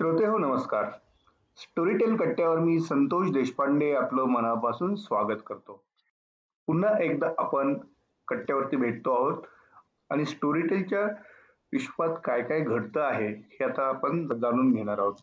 श्रोते 0.00 0.26
हो 0.26 0.36
नमस्कार. 0.38 0.84
स्टोरीटेल 1.58 2.14
कट्ट्यावर 2.16 2.58
मी 2.58 2.78
संतोष 2.80 3.30
देशपांडे 3.32 3.90
आपलं 3.94 4.30
मनापासून 4.30 4.94
स्वागत 4.96 5.42
करतो. 5.46 5.72
पुन्हा 6.68 6.92
एकदा 7.04 7.28
आपण 7.38 7.74
कट्ट्यावरती 8.28 8.76
भेटतो 8.76 9.14
आहोत 9.14 9.42
आणि 10.10 10.24
स्टोरीटेलच्या 10.24 11.02
विश्वात 11.72 12.16
काय 12.24 12.42
काय 12.42 12.60
घडतं 12.60 13.00
आहे 13.00 13.28
हे 13.28 13.64
आता 13.64 13.88
आपण 13.88 14.26
जाणून 14.38 14.72
घेणार 14.72 14.98
आहोत. 14.98 15.14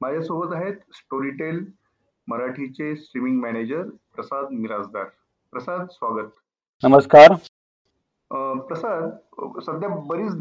माझ्यासोबत 0.00 0.54
आहेत 0.56 0.76
स्टोरीटेल 0.94 1.64
मराठीचे 2.28 2.94
स्ट्रीमिंग 2.96 3.40
मॅनेजर 3.42 3.88
प्रसाद 4.14 4.52
मिराजदार 4.52 5.04
प्रसाद 5.52 5.86
स्वागत. 5.90 6.30
नमस्कार. 6.82 7.34
प्रसाद 8.68 9.60
सध्या 9.60 9.88
बरीच 9.88 10.32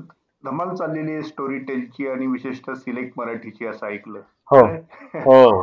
धमाल 0.43 0.73
चाललेली 0.75 1.11
आहे 1.11 1.21
स्टोरी 1.23 1.57
टेलची 1.59 2.07
आणि 2.07 2.27
विशेषतः 2.27 2.73
सिलेक्ट 2.75 3.13
मराठीची 3.17 3.65
असं 3.67 3.87
ऐकलं. 3.87 4.19
हो 4.51 4.61
हो. 5.15 5.61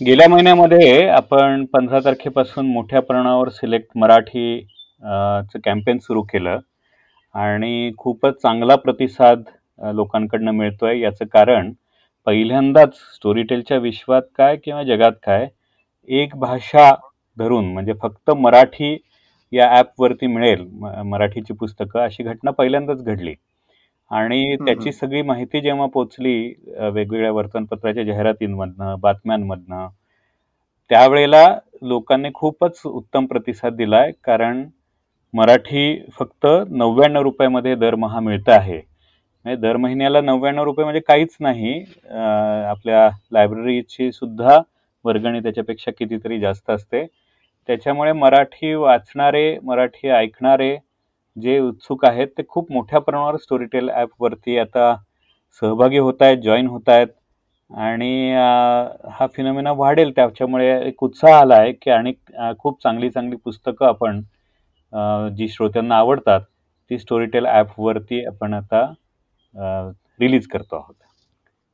गेल्या 0.00 0.28
महिन्यामध्ये 0.28 1.06
आपण 1.08 1.64
पंधरा 1.72 1.98
तारखेपासून 2.04 2.66
मोठ्या 2.72 3.00
प्रमाणावर 3.02 3.48
सिलेक्ट 3.48 3.96
मराठी 3.96 4.60
चं 5.02 5.58
कॅम्पेन 5.64 5.98
सुरू 5.98 6.22
केलं 6.22 6.58
आणि 7.34 7.90
खूपच 7.98 8.40
चांगला 8.42 8.76
प्रतिसाद 8.76 9.42
लोकांकडनं 9.78 10.52
मिळतोय. 10.52 10.98
याचं 11.00 11.24
कारण 11.32 11.72
पहिल्यांदाच 12.26 12.94
स्टोरीटेलच्या 13.14 13.78
विश्वात 13.78 14.22
काय 14.36 14.56
किंवा 14.56 14.82
जगात 14.84 15.12
काय 15.22 15.46
एक 16.10 16.36
भाषा 16.38 16.90
धरून 17.36 17.72
म्हणजे 17.72 17.92
फक्त 18.02 18.30
मराठी 18.30 18.96
या 19.52 19.68
ॲपवरती 19.70 20.26
मिळेल 20.26 20.66
मराठीची 21.06 21.54
पुस्तकं 21.54 22.00
अशी 22.00 22.22
घटना 22.22 22.50
पहिल्यांदाच 22.50 23.02
घडली. 23.02 23.34
आणि 24.10 24.56
त्याची 24.56 24.92
सगळी 24.92 25.22
माहिती 25.22 25.60
जेव्हा 25.60 25.86
पोचली 25.94 26.36
वेगवेगळ्या 26.68 27.30
वर्तमानपत्राच्या 27.32 28.04
जाहिरातींमधनं 28.04 28.94
बातम्यांमधनं 29.00 29.88
त्यावेळेला 30.90 31.46
लोकांनी 31.82 32.30
खूपच 32.34 32.80
उत्तम 32.86 33.26
प्रतिसाद 33.26 33.76
दिलाय. 33.76 34.10
कारण 34.24 34.64
मराठी 35.34 36.02
फक्त 36.18 36.46
नव्याण्णव 36.70 37.22
रुपयामध्ये 37.22 37.74
दरमहा 37.74 38.20
मिळतं 38.20 38.52
आहे. 38.52 38.80
म्हणजे 39.44 39.60
दर 39.60 39.76
महिन्याला 39.76 40.20
नव्याण्णव 40.20 40.64
रुपये 40.64 40.84
म्हणजे 40.84 41.00
काहीच 41.08 41.36
नाही. 41.40 41.78
आपल्या 42.68 43.08
लायब्ररीची 43.32 44.10
सुद्धा 44.12 44.58
वर्गणी 45.04 45.40
त्याच्यापेक्षा 45.40 45.90
कितीतरी 45.98 46.38
जास्त 46.40 46.70
असते. 46.70 47.04
त्याच्यामुळे 47.68 48.12
मराठी 48.12 48.74
वाचणारे 48.74 49.58
मराठी 49.62 50.08
ऐकणारे 50.08 50.76
जे 51.36 51.58
उत्सुक 51.60 52.04
आहेत 52.04 52.28
ते 52.38 52.42
खूप 52.48 52.70
मोठ्या 52.72 52.98
प्रमाणावर 53.00 53.36
स्टोरीटेल 53.36 53.88
ॲपवरती 53.90 54.58
आता 54.58 54.94
सहभागी 55.62 55.98
होत 55.98 56.22
आहेत 56.22 56.38
जॉईन 56.42 56.66
होत 56.66 56.88
आहेत 56.88 57.08
आणि 57.70 58.32
हा 59.12 59.26
फिनोमिना 59.34 59.72
वाढेल. 59.72 60.10
त्याच्यामुळे 60.16 60.68
एक 60.88 61.02
उत्साह 61.04 61.34
आला 61.40 61.54
आहे 61.56 61.72
की 61.72 61.90
आणि 61.90 62.12
खूप 62.58 62.82
चांगली 62.82 63.10
चांगली 63.10 63.36
पुस्तकं 63.44 63.86
आपण 63.86 64.20
जी 65.36 65.48
श्रोत्यांना 65.48 65.96
आवडतात 65.98 66.40
ती 66.90 66.98
स्टोरीटेल 66.98 67.46
ॲपवरती 67.46 68.24
आपण 68.26 68.54
आता 68.54 68.84
रिलीज 70.20 70.46
करतो 70.48 70.76
आहोत. 70.76 70.94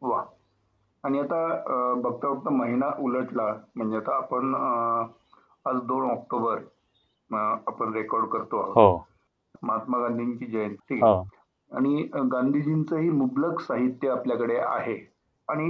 वा. 0.03 0.23
आणि 1.05 1.19
आता 1.19 1.95
बघता 2.03 2.29
बघता 2.29 2.51
महिना 2.51 2.91
उलटला. 3.01 3.53
म्हणजे 3.77 3.97
आता 3.97 4.17
आपण 4.17 4.55
आज 5.67 5.81
दोन 5.87 6.11
ऑक्टोबर 6.11 6.59
आपण 7.31 7.95
रेकॉर्ड 7.95 8.29
करतो 8.29 8.61
आहोत. 8.61 8.77
हो. 8.77 9.07
महात्मा 9.63 9.99
गांधींची 9.99 10.47
जयंती. 10.47 10.99
हो. 10.99 11.23
आणि 11.71 12.03
गांधीजींचंही 12.33 13.11
मुबलक 13.11 13.61
साहित्य 13.61 14.09
आपल्याकडे 14.09 14.57
आहे. 14.59 14.99
आणि 15.49 15.69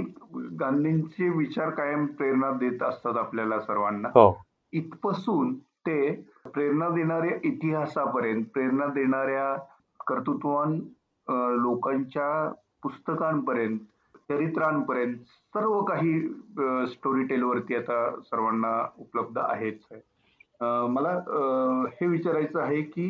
गांधींचे 0.59 1.29
विचार 1.29 1.69
कायम 1.69 2.05
प्रेरणा 2.17 2.51
देत 2.51 2.83
असतात 2.83 3.17
आपल्याला 3.17 3.59
सर्वांना. 3.59 4.07
हो. 4.07 4.41
इथपासून 4.73 5.53
ते 5.87 6.11
प्रेरणा 6.45 6.89
देणाऱ्या 6.89 7.37
इतिहासापर्यंत 7.43 8.45
प्रेरणा 8.53 8.85
देणाऱ्या 8.85 9.55
कर्तृत्वान 10.07 10.79
लोकांच्या 11.61 12.51
पुस्तकांपर्यंत 12.83 13.79
चरित्रांपर्यंत 14.29 15.17
सर्व 15.53 15.81
काही 15.83 16.19
स्टोरी 16.87 17.23
टेलवरती 17.23 17.75
आता 17.75 18.09
सर्वांना 18.23 18.87
उपलब्ध 18.99 19.37
आहेच. 19.37 19.87
मला 20.61 21.09
हे 21.93 22.07
विचारायचं 22.07 22.61
आहे 22.61 22.81
की 22.81 23.09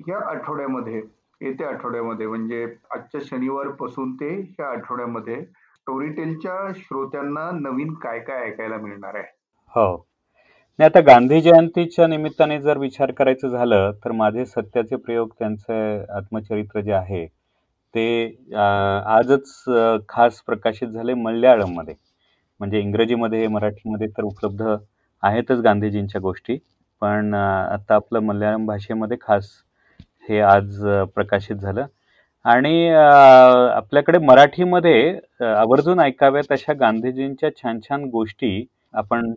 या 0.00 0.18
आठवड्यामध्ये 0.30 1.00
येत्या 1.40 1.68
आठवड्यामध्ये 1.68 2.26
म्हणजे 2.26 2.62
आजच्या 2.90 3.20
शनिवारपासून 3.24 4.12
ते 4.16 4.28
ह्या 4.40 4.68
आठवड्यामध्ये 4.68 5.40
स्टोरीटेलच्या 5.44 6.72
श्रोत्यांना 6.76 7.50
नवीन 7.54 7.92
काय 7.94 8.18
काय 8.18 8.44
ऐकायला 8.46 8.76
मिळणार 8.76 9.14
आहे? 9.14 9.24
हो. 9.74 9.96
नाही 10.78 10.86
आता 10.86 11.00
गांधी 11.02 11.40
जयंतीच्या 11.40 12.06
निमित्ताने 12.06 12.58
जर 12.60 12.78
विचार 12.78 13.10
करायचं 13.10 13.48
झालं 13.48 13.92
तर 14.04 14.12
माझे 14.12 14.44
सत्याचे 14.46 14.96
प्रयोग 14.96 15.28
त्यांचं 15.38 16.04
आत्मचरित्र 16.16 16.80
जे 16.80 16.92
आहे 16.92 17.26
ते 17.94 18.24
आजच 18.56 19.52
खास 20.08 20.40
प्रकाशित 20.42 20.88
झाले 20.88 21.14
मल्याळममध्ये. 21.14 21.94
म्हणजे 22.60 22.80
इंग्रजीमध्ये 22.80 23.46
मराठीमध्ये 23.48 24.08
तर 24.08 24.22
उपलब्ध 24.24 24.62
आहेतच 25.22 25.60
गांधीजींच्या 25.60 26.20
गोष्टी 26.20 26.58
पण 27.02 27.34
आता 27.34 27.94
आपलं 27.94 28.20
मल्याळम 28.22 28.66
भाषेमध्ये 28.66 29.16
खास 29.20 29.50
हे 30.28 30.40
आज 30.40 30.80
प्रकाशित 31.14 31.56
झालं. 31.56 31.86
आणि 32.44 32.88
आपल्याकडे 32.90 34.18
मराठीमध्ये 34.18 35.18
आवर्जून 35.46 36.00
ऐकाव्यात 36.00 36.52
अशा 36.52 36.72
गांधीजींच्या 36.80 37.50
छान 37.56 37.80
छान 37.88 38.04
गोष्टी 38.10 38.64
आपण 38.94 39.32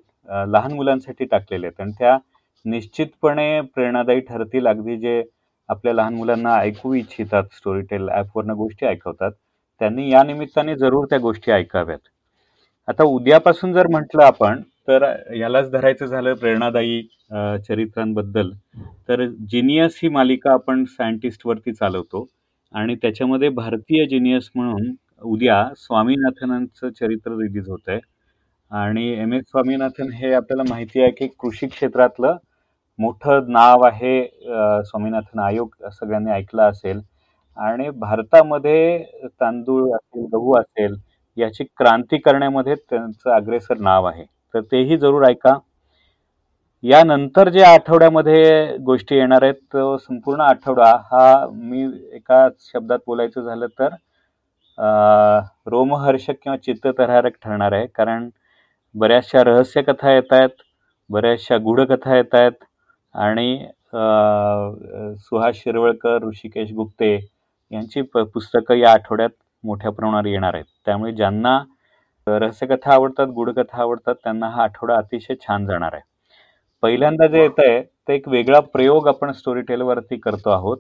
लहान 0.48 0.74
मुलांसाठी 0.74 1.26
टाकलेल्या 1.26 1.70
आहेत. 1.70 1.82
आणि 1.82 1.92
त्या 2.00 2.18
निश्चितपणे 2.66 3.60
प्रेरणादायी 3.76 4.20
ठरतील. 4.30 4.68
अगदी 4.68 4.98
जे 4.98 5.22
आपल्या 5.70 5.94
लहान 5.94 6.14
मुलांना 6.16 6.56
ऐकू 6.60 6.94
इच्छितात 6.94 7.44
स्टोरीटेल 7.58 8.10
ॲपवरनं 8.10 8.56
गोष्टी 8.58 8.86
ऐकवतात 8.86 9.32
त्यांनी 9.82 10.10
या 10.12 10.24
निमित्ताने 10.24 10.76
जरूर 10.76 11.06
त्या 11.10 11.20
गोष्टी 11.20 11.52
ऐकाव्यात. 11.52 12.00
आता 12.88 13.04
उद्यापासून 13.06 13.74
जर 13.74 13.88
म्हटलं 13.92 14.24
आपण 14.24 14.62
तर 14.88 15.04
यालाच 15.36 15.70
धरायचं 15.72 16.06
झालं 16.06 16.34
प्रेरणादायी 16.34 17.02
चरित्रांबद्दल. 17.68 18.52
तर 19.10 19.26
जिनियस 19.52 20.00
ही 20.04 20.10
मालिका 20.10 20.52
आपण 20.54 20.84
सायंटिस्टवरती 20.88 21.74
चालवतो 21.74 22.28
आणि 22.74 22.96
त्याच्यामध्ये 22.96 23.50
भारतीय 23.50 24.06
जिनियस 24.06 24.50
म्हणून 24.56 24.92
उद्या 25.24 25.64
स्वामीनाथनांचं 25.78 26.90
चरित्र 26.92 27.32
रिलीज 27.38 27.70
होत 27.70 27.90
आहे 27.90 28.00
आणि 28.72 29.08
एम 29.14 29.34
एस 29.34 29.44
स्वामीनाथन 29.44 30.12
हे 30.14 30.34
आपल्याला 30.34 30.64
माहिती 30.70 31.02
आहे 31.02 31.12
की 31.12 31.28
कृषी 31.40 31.68
क्षेत्रातलं 31.68 32.38
मोठं 33.00 33.52
नाव 33.52 33.84
आहे 33.86 34.22
स्वामीनाथन 34.86 35.40
आयोग 35.40 35.70
सगळ्यांनी 35.92 36.32
ऐकलं 36.32 36.64
असेल. 36.64 37.00
आणि 37.58 37.90
भारतामध्ये 38.00 39.04
तांदूळ 39.40 39.90
असेल 39.96 40.26
गहू 40.34 40.56
असेल 40.60 40.96
याची 41.38 41.64
क्रांती 41.78 42.18
करण्यामध्ये 42.18 42.76
त्यांचं 42.90 43.32
अग्रेसर 43.32 43.78
नाव 43.80 44.06
आहे. 44.06 44.26
तर 44.54 44.62
तेही 44.72 44.98
जरूर 44.98 45.26
ऐका. 45.28 45.58
यानंतर 46.84 47.50
जे 47.50 47.62
आठवड्यामध्ये 47.64 48.78
गोष्टी 48.86 49.16
येणार 49.16 49.44
आहेत 49.44 49.54
तो 49.74 49.98
संपूर्ण 49.98 50.42
आठवडा 50.42 50.92
हा 51.12 51.46
मी 51.52 51.84
एका 52.16 52.48
शब्दात 52.74 53.00
बोलायचं 53.08 53.42
झालं 53.42 53.68
तर 53.80 53.96
रोमहर्षक 55.72 56.34
किंवा 56.44 56.58
चित्तथरारक 56.58 57.34
ठरणार 57.44 57.72
आहे. 57.72 57.88
कारण 57.88 58.30
बऱ्याचशा 58.96 59.44
रहस्यकथा 59.44 60.12
येत 60.14 60.34
आहेत 60.34 60.62
बऱ्याचशा 61.10 61.58
गूढकथा 61.64 62.16
येत 62.18 62.36
आहेत 62.36 62.64
आणि 63.16 63.66
सुहास 65.20 65.56
शिरवळकर 65.56 66.24
ऋषिकेश 66.24 66.72
गुप्ते 66.74 67.14
यांची 67.72 68.02
प 68.14 68.18
पुस्तकं 68.34 68.76
या 68.76 68.92
आठवड्यात 68.92 69.30
मोठ्या 69.64 69.92
प्रमाणावर 69.92 70.26
येणार 70.26 70.54
आहेत. 70.54 70.66
त्यामुळे 70.86 71.12
ज्यांना 71.14 71.58
रहस्यकथा 72.40 72.94
आवडतात 72.94 73.28
गूढकथा 73.36 73.82
आवडतात. 73.82 74.16
त्यांना 74.24 74.50
हा 74.50 74.64
आठवडा 74.64 74.96
अतिशय 74.98 75.36
छान 75.42 75.66
जाणार 75.66 75.94
आहे. 75.94 76.02
पहिल्यांदा 76.84 77.28
जे 77.28 77.42
येत 77.42 77.60
आहे 77.60 77.82
ते 77.82 78.16
एक 78.16 78.28
वेगळा 78.30 78.60
प्रयोग 78.74 79.08
आपण 79.08 79.32
स्टोरी 79.32 79.62
टेलवरती 79.68 80.18
करतो 80.20 80.50
आहोत. 80.50 80.78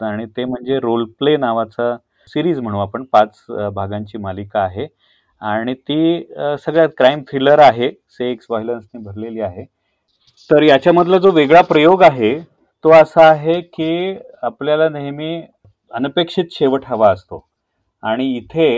आणि 0.00 0.26
ते 0.36 0.44
म्हणजे 0.44 0.78
रोल 0.80 1.04
प्ले 1.18 1.36
नावाचा 1.36 1.96
सिरीज 2.28 2.58
म्हणू 2.60 2.78
आपण. 2.80 3.04
पाच 3.12 3.44
भागांची 3.74 4.18
मालिका 4.18 4.60
आहे. 4.60 4.86
आणि 5.42 5.74
ती 5.74 6.22
सगळ्यात 6.64 6.88
क्राईम 6.98 7.22
थ्रिलर 7.28 7.58
आहे. 7.58 7.90
सेक्स 8.10 8.46
व्हायलन्सने 8.50 9.02
भरलेली 9.04 9.40
आहे. 9.40 9.64
तर 10.50 10.62
याच्यामधला 10.62 11.18
जो 11.18 11.30
वेगळा 11.32 11.60
प्रयोग 11.68 12.02
आहे 12.02 12.38
तो 12.84 12.90
असा 12.92 13.24
आहे 13.28 13.60
की 13.60 14.16
आपल्याला 14.42 14.88
नेहमी 14.88 15.40
अनपेक्षित 15.94 16.44
शेवट 16.52 16.84
हवा 16.86 17.10
असतो. 17.12 17.46
आणि 18.02 18.24
इथे 18.36 18.68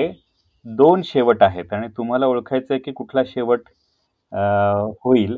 दोन 0.66 1.02
शेवट 1.04 1.42
आहेत 1.42 1.72
आणि 1.72 1.88
तुम्हाला 1.96 2.26
ओळखायचं 2.26 2.74
आहे 2.74 2.80
की 2.82 2.92
कुठला 2.92 3.22
शेवट 3.26 3.60
होईल. 5.04 5.36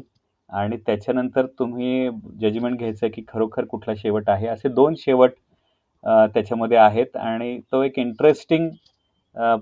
आणि 0.51 0.77
त्याच्यानंतर 0.87 1.47
तुम्ही 1.59 2.09
जजमेंट 2.41 2.79
घ्यायचं 2.79 3.09
की 3.15 3.23
खरोखर 3.29 3.65
कुठला 3.71 3.95
शेवट 3.99 4.29
आहे. 4.31 4.47
असे 4.49 4.69
दोन 4.69 4.95
शेवट 4.99 5.31
त्याच्यामध्ये 6.35 6.79
आहेत 6.79 7.17
आणि 7.17 7.59
तो 7.73 7.83
एक 7.83 7.99
इंटरेस्टिंग 7.99 8.69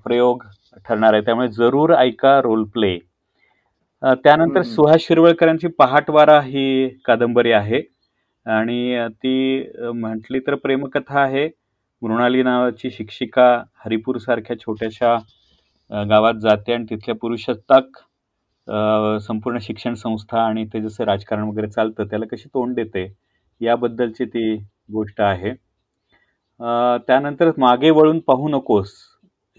प्रयोग 0.04 0.42
ठरणार 0.86 1.12
आहे. 1.14 1.22
त्यामुळे 1.24 1.48
जरूर 1.52 1.94
ऐका 1.98 2.40
रोल 2.42 2.64
प्ले 2.74 2.98
त्यानंतर 4.24 4.62
सुहास 4.62 5.00
शिरवळकरांची 5.00 5.68
पहाटवारा 5.78 6.40
ही 6.44 6.88
कादंबरी 7.04 7.52
आहे. 7.52 7.80
आणि 8.46 9.06
ती 9.22 9.70
म्हटली 9.94 10.38
तर 10.46 10.54
प्रेमकथा 10.54 11.20
आहे. 11.20 11.48
मृणाली 12.02 12.42
नावाची 12.42 12.90
शिक्षिका 12.90 13.46
हरिपूर 13.84 14.16
सारख्या 14.18 14.58
छोट्याशा 14.60 15.16
गावात 15.90 16.34
जाते 16.42 16.72
आणि 16.72 16.84
तिथल्या 16.90 17.14
पुरुषसत्ताक 17.14 17.98
संपूर्ण 19.22 19.58
शिक्षण 19.62 19.94
संस्था 19.94 20.40
आणि 20.42 20.64
ते 20.72 20.80
जसं 20.80 21.04
राजकारण 21.04 21.42
वगैरे 21.48 21.68
चालतं 21.68 22.04
त्याला 22.10 22.26
कशी 22.32 22.48
तोंड 22.54 22.74
देते 22.74 23.06
याबद्दलची 23.60 24.24
ती 24.24 24.54
गोष्ट 24.92 25.20
आहे. 25.20 25.52
त्यानंतर 27.08 27.50
मागे 27.58 27.90
वळून 27.90 28.18
पाहू 28.26 28.48
नकोस 28.48 28.92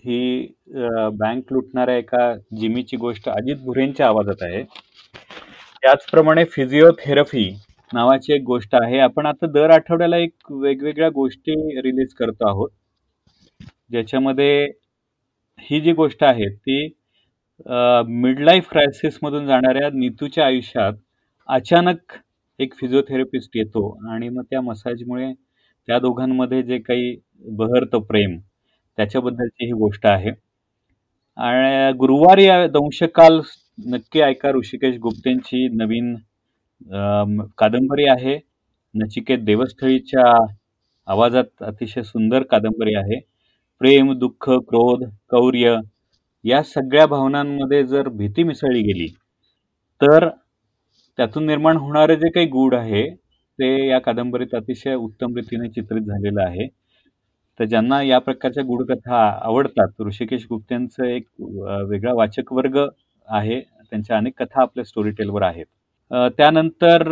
ही 0.03 0.47
बँक 1.19 1.51
लुटणाऱ्या 1.53 1.95
एका 1.97 2.33
जिमीची 2.59 2.97
गोष्ट 2.97 3.29
अजित 3.29 3.57
भुरेंच्या 3.65 4.07
आवाजात 4.07 4.43
आहे. 4.43 4.63
त्याचप्रमाणे 5.83 6.43
फिजिओथेरपी 6.51 7.49
नावाची 7.91 8.33
एक 8.33 8.41
गोष्ट 8.45 8.75
आहे. 8.75 8.99
आपण 8.99 9.25
आता 9.25 9.47
दर 9.51 9.69
आठवड्याला 9.71 10.17
एक 10.17 10.51
वेगवेगळ्या 10.51 11.09
गोष्टी 11.15 11.81
रिलीज 11.81 12.13
करतो 12.19 12.47
आहोत. 12.49 12.69
ज्याच्यामध्ये 13.91 14.67
ही 15.65 15.79
जी 15.81 15.91
गोष्ट 15.93 16.23
आहे 16.23 16.49
ती 16.49 16.77
मिडलाईफ 18.21 18.69
क्रायसिसमधून 18.69 19.45
जाणाऱ्या 19.47 19.89
नीतूच्या 19.93 20.45
आयुष्यात 20.45 20.93
अचानक 21.49 22.13
एक 22.59 22.73
फिजिओथेरपिस्ट 22.73 23.57
येतो 23.57 23.87
आणि 24.11 24.29
मग 24.29 24.43
त्या 24.49 24.61
मसाजमुळे 24.61 25.31
त्या 25.87 25.99
दोघांमध्ये 25.99 26.61
जे 26.63 26.77
काही 26.79 27.15
बहरतं 27.57 28.01
प्रेम 28.01 28.37
त्याच्याबद्दलची 28.97 29.65
ही 29.65 29.71
गोष्ट 29.71 30.05
आहे. 30.07 30.31
आणि 31.37 31.91
गुरुवारी 31.97 32.47
दंशकाल 32.73 33.39
नक्की 33.85 34.21
ऐका 34.21 34.51
ऋषिकेश 34.51 34.97
गुप्तेंची 34.97 35.67
नवीन 35.75 36.15
कादंबरी 37.59 38.05
आहे. 38.09 38.39
नचिकेत 38.93 39.39
देवस्थळीच्या 39.45 40.25
आवाजात 41.07 41.63
अतिशय 41.63 42.03
सुंदर 42.03 42.43
कादंबरी 42.43 42.95
आहे. 42.95 43.19
प्रेम 43.81 44.11
दुःख 44.19 44.49
क्रोध 44.69 45.03
कौर्य 45.29 45.75
या 46.45 46.61
सगळ्या 46.63 47.05
भावनांमध्ये 47.07 47.83
जर 47.83 48.07
भीती 48.09 48.43
मिसळली 48.43 48.81
गेली 48.83 49.07
तर 50.01 50.27
त्यातून 51.17 51.45
निर्माण 51.45 51.77
होणारे 51.77 52.15
जे 52.15 52.29
काही 52.31 52.45
गूढ 52.49 52.75
आहे 52.75 53.03
ते 53.59 53.67
या 53.89 53.99
कादंबरीत 53.99 54.55
अतिशय 54.55 54.93
उत्तम 54.95 55.35
रीतीने 55.35 55.69
चित्रित 55.71 56.01
झालेलं 56.03 56.41
आहे. 56.41 56.67
तर 57.59 57.65
ज्यांना 57.65 58.01
या 58.03 58.19
प्रकारच्या 58.19 58.63
गूढकथा 58.63 59.17
आवडतात 59.43 60.01
ऋषिकेश 60.07 60.45
गुप्त्यांचं 60.49 61.03
एक 61.05 61.25
वेगळा 61.89 62.13
वाचक 62.13 62.53
वर्ग 62.53 62.77
आहे 63.27 63.59
त्यांच्या 63.61 64.17
अनेक 64.17 64.33
कथा 64.39 64.61
आपल्या 64.61 64.85
स्टोरी 64.85 65.11
टेलवर 65.11 65.41
आहेत. 65.43 65.65
त्यानंतर 66.37 67.03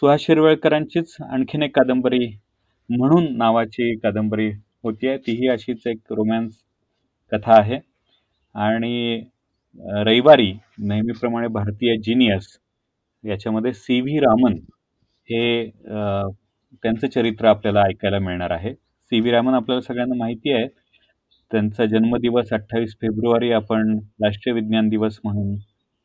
सुहास 0.00 0.20
शिरवळकरांचीच 0.20 1.16
आणखीन 1.22 1.62
एक 1.62 1.74
कादंबरी 1.76 2.26
म्हणून 2.90 3.36
नावाची 3.38 3.94
कादंबरी 3.98 4.50
होती 4.86 5.16
तीही 5.26 5.48
अशीच 5.48 5.86
एक 5.86 6.12
रोमॅन्स 6.12 6.54
कथा 7.32 7.58
आहे. 7.60 7.78
आणि 8.54 9.22
रविवारी 10.06 10.52
नेहमीप्रमाणे 10.80 11.48
भारतीय 11.54 11.96
जिनियस 12.04 12.56
याच्यामध्ये 13.24 13.72
सी 13.72 14.00
व्ही 14.00 14.18
रामन 14.20 14.54
हे 15.28 15.70
त्यांचं 16.82 17.06
चरित्र 17.08 17.46
आपल्याला 17.48 17.82
ऐकायला 17.82 18.18
मिळणार 18.18 18.50
आहे. 18.50 18.72
सी 18.74 19.20
व्ही 19.20 19.32
रामन 19.32 19.54
आपल्याला 19.54 19.80
सगळ्यांना 19.82 20.14
माहिती 20.18 20.52
आहे. 20.52 20.66
त्यांचा 21.50 21.84
जन्मदिवस 21.86 22.52
अठ्ठावीस 22.52 22.94
फेब्रुवारी 23.02 23.50
आपण 23.52 23.96
राष्ट्रीय 24.24 24.54
विज्ञान 24.54 24.88
दिवस 24.88 25.18
म्हणून 25.24 25.56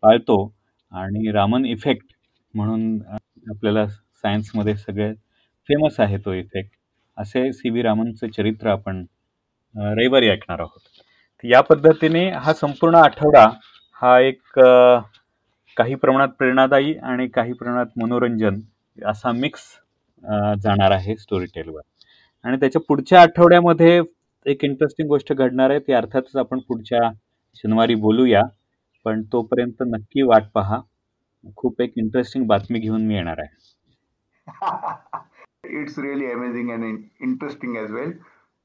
पाळतो. 0.03 0.37
आणि 0.91 1.31
रामन 1.31 1.65
इफेक्ट 1.65 2.13
म्हणून 2.53 3.01
आपल्याला 3.51 3.87
सायन्समध्ये 3.87 4.75
सगळे 4.77 5.11
फेमस 5.69 5.99
आहे 5.99 6.17
तो 6.25 6.33
इफेक्ट 6.33 6.71
असे 7.21 7.51
सी 7.53 7.69
व्ही 7.69 7.81
रामनचं 7.81 8.27
चरित्र 8.27 8.69
आपण 8.69 9.03
रविवारी 9.75 10.29
ऐकणार 10.29 10.59
आहोत. 10.59 10.79
या 11.43 11.61
पद्धतीने 11.61 12.29
हा 12.31 12.53
संपूर्ण 12.53 12.95
आठवडा 12.95 13.45
हा 14.01 14.19
एक 14.19 14.59
काही 15.77 15.95
प्रमाणात 15.95 16.29
प्रेरणादायी 16.39 16.93
आणि 17.03 17.27
काही 17.27 17.53
प्रमाणात 17.53 17.97
मनोरंजन 17.97 18.59
असा 18.97 19.31
मिक्स 19.31 19.61
जाणार 20.63 20.91
आहे 20.91 21.15
स्टोरी 21.17 21.45
टेलवर 21.55 21.81
आणि 22.45 22.57
त्याच्या 22.57 22.81
पुढच्या 22.81 23.21
आठवड्यामध्ये 23.21 23.99
एक 24.45 24.63
इंटरेस्टिंग 24.65 25.07
गोष्ट 25.07 25.33
घडणार 25.33 25.69
आहे 25.69 25.79
ती 25.79 25.93
अर्थातच 25.93 26.35
आपण 26.35 26.59
पुढच्या 26.59 27.09
शनिवारी 27.63 27.95
बोलूया 27.97 28.41
पण 29.05 29.21
तोपर्यंत 29.33 29.83
नक्की 29.87 30.21
वाट 30.23 30.43
पहा. 30.53 30.79
खूप 31.57 31.81
एक 31.81 31.93
इंटरेस्टिंग 31.97 32.45
बातमी 32.47 32.79
घेऊन 32.79 33.05
मी 33.05 33.15
येणार 33.15 33.39
आहे. 33.39 33.59
It's 35.71 35.97
really 35.99 36.31
amazing 36.31 36.69
and 36.71 36.97
interesting 37.19 37.75
as 37.77 37.91
well 37.91 38.11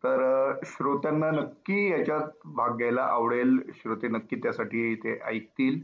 तर 0.04 0.20
श्रोत्यांना 0.66 1.30
नक्की 1.30 1.90
याच्यात 1.90 2.28
भाग 2.46 2.76
घ्यायला 2.76 3.02
आवडेल. 3.02 3.58
श्रोते 3.74 4.08
नक्की 4.08 4.36
त्यासाठी 4.36 4.94
ते 4.94 5.18
ऐकतील. 5.26 5.80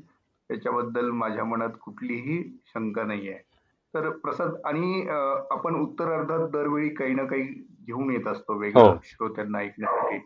त्याच्याबद्दल 0.50 1.10
माझ्या 1.12 1.44
मनात 1.44 1.70
कुठलीही 1.80 2.42
शंका 2.66 3.02
नाही 3.04 3.28
आहे 3.28 3.38
तर 3.94 4.08
प्रसाद 4.18 4.54
आणि 4.64 5.06
आपण 5.50 5.74
उत्तरार्धात 5.74 6.48
दरवेळी 6.50 6.88
काही 6.88 7.14
ना 7.14 7.24
काही 7.24 7.42
घेऊन 7.86 8.10
येत 8.10 8.26
असतो 8.26 8.58
वेगळं 8.58 8.82
हो. 8.82 8.94
श्रोत्यांना 9.04 9.58
ऐकण्यासाठी. 9.58 10.18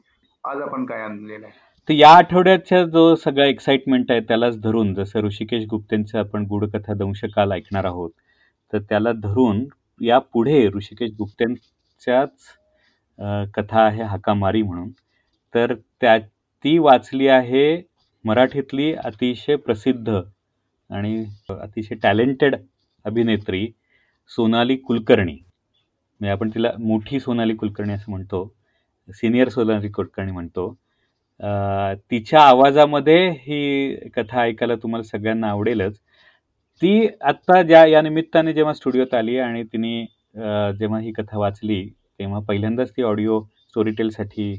आज 0.44 0.60
आपण 0.62 0.84
काय 0.86 1.02
आणलेलं 1.02 1.46
आहे? 1.46 1.54
तर 1.88 1.94
या 1.94 2.10
आठवड्याचा 2.10 2.82
जो 2.84 3.14
सगळा 3.16 3.46
एक्साइटमेंट 3.46 4.10
आहे 4.10 4.20
त्यालाच 4.20 4.60
धरून 4.60 4.92
जसं 4.94 5.20
ऋषिकेश 5.20 5.64
गुप्तेंचं 5.70 6.18
आपण 6.18 6.44
गुढकथा 6.48 6.94
दंशकाल 6.94 7.52
ऐकणार 7.52 7.84
आहोत 7.84 8.10
तर 8.72 8.78
त्याला 8.88 9.12
धरून 9.14 9.64
या 10.00 10.18
पुढे 10.32 10.66
ऋषिकेश 10.74 11.10
गुप्त्यांच्याच 11.18 12.30
कथा 13.54 13.80
आहे 13.82 14.02
हाकामारी 14.02 14.62
म्हणून. 14.62 14.90
तर 15.54 15.74
त्या 16.00 16.16
ती 16.64 16.76
वाचली 16.78 17.28
आहे 17.28 17.66
मराठीतली 18.24 18.92
अतिशय 18.94 19.56
प्रसिद्ध 19.56 20.20
आणि 20.90 21.24
अतिशय 21.50 21.94
टॅलेंटेड 22.02 22.56
अभिनेत्री 23.04 23.66
सोनाली 24.30 24.76
कुलकर्णी. 24.76 25.32
म्हणजे 26.20 26.30
आपण 26.32 26.50
तिला 26.54 26.70
मोठी 26.78 27.20
सोनाली 27.20 27.54
कुलकर्णी 27.56 27.92
असं 27.92 28.10
म्हणतो 28.10 28.46
सिनियर 29.08 29.48
सोनाली 29.48 29.88
कुलकर्णी 29.90 30.32
म्हणतो. 30.32 30.68
तिच्या 32.10 32.40
आवाजामध्ये 32.42 33.28
ही 33.40 34.08
कथा 34.16 34.40
ऐकायला 34.42 34.74
तुम्हाला 34.82 35.02
सगळ्यांना 35.04 35.48
आवडेलच. 35.50 35.98
ती 36.82 37.06
आत्ता 37.20 37.60
ज्या 37.62 37.84
या 37.86 38.00
निमित्ताने 38.02 38.52
जेव्हा 38.52 38.72
स्टुडिओत 38.74 39.14
आली 39.14 39.38
आणि 39.38 39.62
तिने 39.64 40.04
जेव्हा 40.78 40.98
ही 41.00 41.12
कथा 41.12 41.38
वाचली 41.38 41.84
तेव्हा 42.18 42.40
पहिल्यांदाच 42.40 42.90
ती 42.90 43.02
ऑडिओ 43.02 43.40
स्टोरी 43.42 43.90
टेलसाठी 43.90 44.52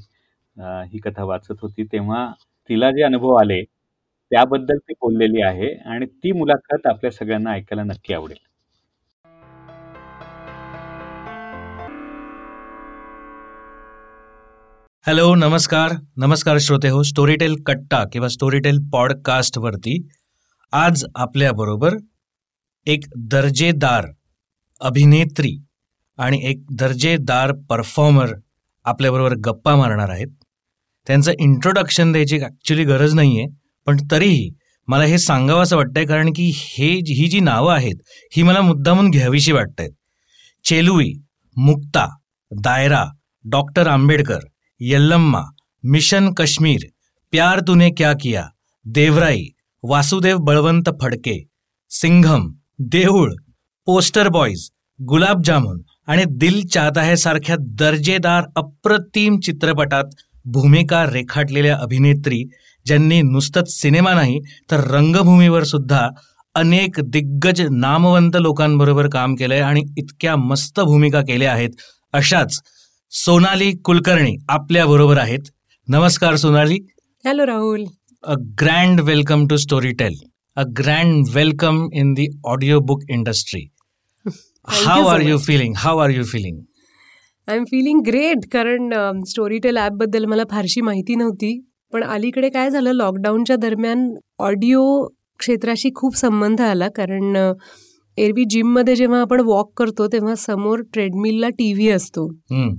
ही 0.57 0.99
कथा 0.99 1.23
वाचत 1.23 1.61
होती 1.61 1.83
तेव्हा 1.83 2.25
तिला 2.69 2.89
जे 2.91 3.03
अनुभव 3.03 3.33
आले 3.33 3.61
त्याबद्दल 3.63 4.77
ती 4.77 4.93
बोललेली 4.93 5.41
आहे 5.41 5.73
आणि 5.85 6.05
ती 6.05 6.31
मुलाखत 6.31 6.87
आपल्या 6.87 7.11
सगळ्यांना 7.11 7.51
ऐकायला 7.51 7.83
नक्की 7.83 8.13
आवडेल. 8.13 8.37
हॅलो 15.05 15.33
नमस्कार. 15.35 15.91
नमस्कार 16.17 16.57
श्रोते 16.59 16.89
हो. 16.89 17.01
स्टोरीटेल 17.03 17.55
कट्टा 17.65 18.03
किंवा 18.13 18.27
स्टोरीटेल 18.27 18.79
पॉडकास्ट 18.93 19.57
वरती 19.57 19.97
आज 20.73 21.03
आपल्याबरोबर 21.15 21.95
एक 22.87 23.05
दर्जेदार 23.31 24.05
अभिनेत्री 24.81 25.55
आणि 26.17 26.39
एक 26.43 26.63
दर्जेदार 26.71 27.51
परफॉर्मर 27.69 28.33
आपल्याबरोबर 28.85 29.33
गप्पा 29.45 29.75
मारणार 29.75 30.09
आहेत. 30.09 30.27
त्यांचं 31.07 31.31
इंट्रोडक्शन 31.39 32.11
द्यायची 32.11 32.39
ॲक्च्युली 32.39 32.83
गरज 32.85 33.13
नाही 33.13 33.39
आहे 33.39 33.47
पण 33.87 33.97
तरीही 34.11 34.49
मला 34.87 35.03
हे 35.03 35.17
सांगावं 35.17 35.63
असं 35.63 35.75
वाटतंय 35.75 36.05
कारण 36.05 36.31
की 36.35 36.51
हे 36.55 36.91
ही 37.09 37.27
जी 37.27 37.39
नावं 37.39 37.73
आहेत 37.73 38.01
ही 38.33 38.43
मला 38.43 38.61
मुद्दामून 38.61 39.09
घ्यावीशी 39.09 39.51
वाटत 39.51 39.79
आहेत 39.79 39.91
Chelui 40.65 41.11
Mukta 41.57 42.07
Daayraa 42.51 43.03
doctor 43.45 43.87
Ambedkar 43.87 44.39
Yallamma 44.81 45.43
mission 45.83 46.31
Kashmir 46.33 46.87
Pyaar 47.33 47.59
Tune 47.67 47.89
Kya 47.89 48.13
Kiya 48.13 48.47
Devrai 48.85 49.45
Vasudev 49.83 50.37
Balwant 50.37 50.89
Phadke 51.01 51.45
Singham 51.89 52.51
Deool 52.79 53.33
poster 53.85 54.27
boys 54.27 54.69
gulab jamun 55.07 55.81
आणि 56.07 56.23
दिल 56.27 56.67
चाहता 56.67 57.01
है 57.01 57.15
सारख्या 57.15 57.55
दर्जेदार 57.59 58.43
अप्रतिम 58.55 59.39
चित्रपटात 59.39 60.03
भूमिका 60.45 61.05
रेखाटलेल्या 61.05 61.77
अभिनेत्री 61.77 62.43
ज्यांनी 62.85 63.21
नुसतंच 63.21 63.81
सिनेमा 63.81 64.13
नाही 64.13 64.39
तर 64.71 64.79
रंगभूमीवर 64.79 65.63
सुद्धा 65.63 66.09
अनेक 66.55 66.99
दिग्गज 67.03 67.61
नामवंत 67.71 68.31
लोकांबरोबर 68.35 69.09
काम 69.09 69.35
केलंय 69.35 69.59
आणि 69.59 69.83
इतक्या 69.97 70.35
मस्त 70.35 70.79
भूमिका 70.79 71.21
केल्या 71.21 71.53
आहेत 71.53 71.69
अशाच 72.13 72.59
सोनाली 73.11 73.77
कुलकर्णी 73.77 74.35
आपल्या 74.49 74.85
बरोबर 74.85 75.17
आहेत. 75.17 75.39
नमस्कार 75.87 76.35
Sonali. 76.35 76.77
Hello 77.25 77.45
Rahul. 77.45 77.83
A 78.27 78.35
grand 78.35 78.99
welcome 79.01 79.47
to 79.47 79.57
Storytel 79.93 80.15
a 80.57 80.63
grand 80.63 81.27
welcome 81.33 81.77
in 81.93 82.13
the 82.13 82.27
audio 82.45 82.79
book 82.79 83.03
industry 83.09 83.61
how 84.67 85.03
so 85.03 85.07
are 85.09 85.21
you 85.21 85.35
much. 85.35 85.45
Feeling 85.45 85.73
how 85.77 85.97
are 85.97 86.09
you 86.09 86.23
feeling 86.23 86.57
I 87.47 87.55
am 87.55 87.63
feeling 87.63 88.01
great 88.05 88.45
कारण 88.53 88.89
स्टोरी 89.27 89.59
टेल 89.59 89.77
ॲपबद्दल 89.77 90.25
मला 90.25 90.43
फारशी 90.51 90.81
माहिती 90.81 91.15
नव्हती. 91.15 91.59
पण 91.93 92.03
अलीकडे 92.03 92.49
काय 92.49 92.69
झालं 92.69 92.91
लॉकडाऊनच्या 92.91 93.55
दरम्यान 93.55 94.09
ऑडिओ 94.39 94.83
क्षेत्राशी 95.39 95.89
खूप 95.95 96.17
संबंध 96.17 96.61
आला. 96.61 96.87
कारण 96.95 97.37
अ, 97.37 97.51
एरवी 98.17 98.43
जिममध्ये 98.49 98.95
जेव्हा 98.95 99.21
आपण 99.21 99.41
वॉक 99.45 99.71
करतो 99.77 100.07
तेव्हा 100.07 100.35
समोर 100.37 100.81
ट्रेडमिलला 100.93 101.49
टी 101.49 101.73
व्ही 101.73 101.89
असतो. 101.89 102.27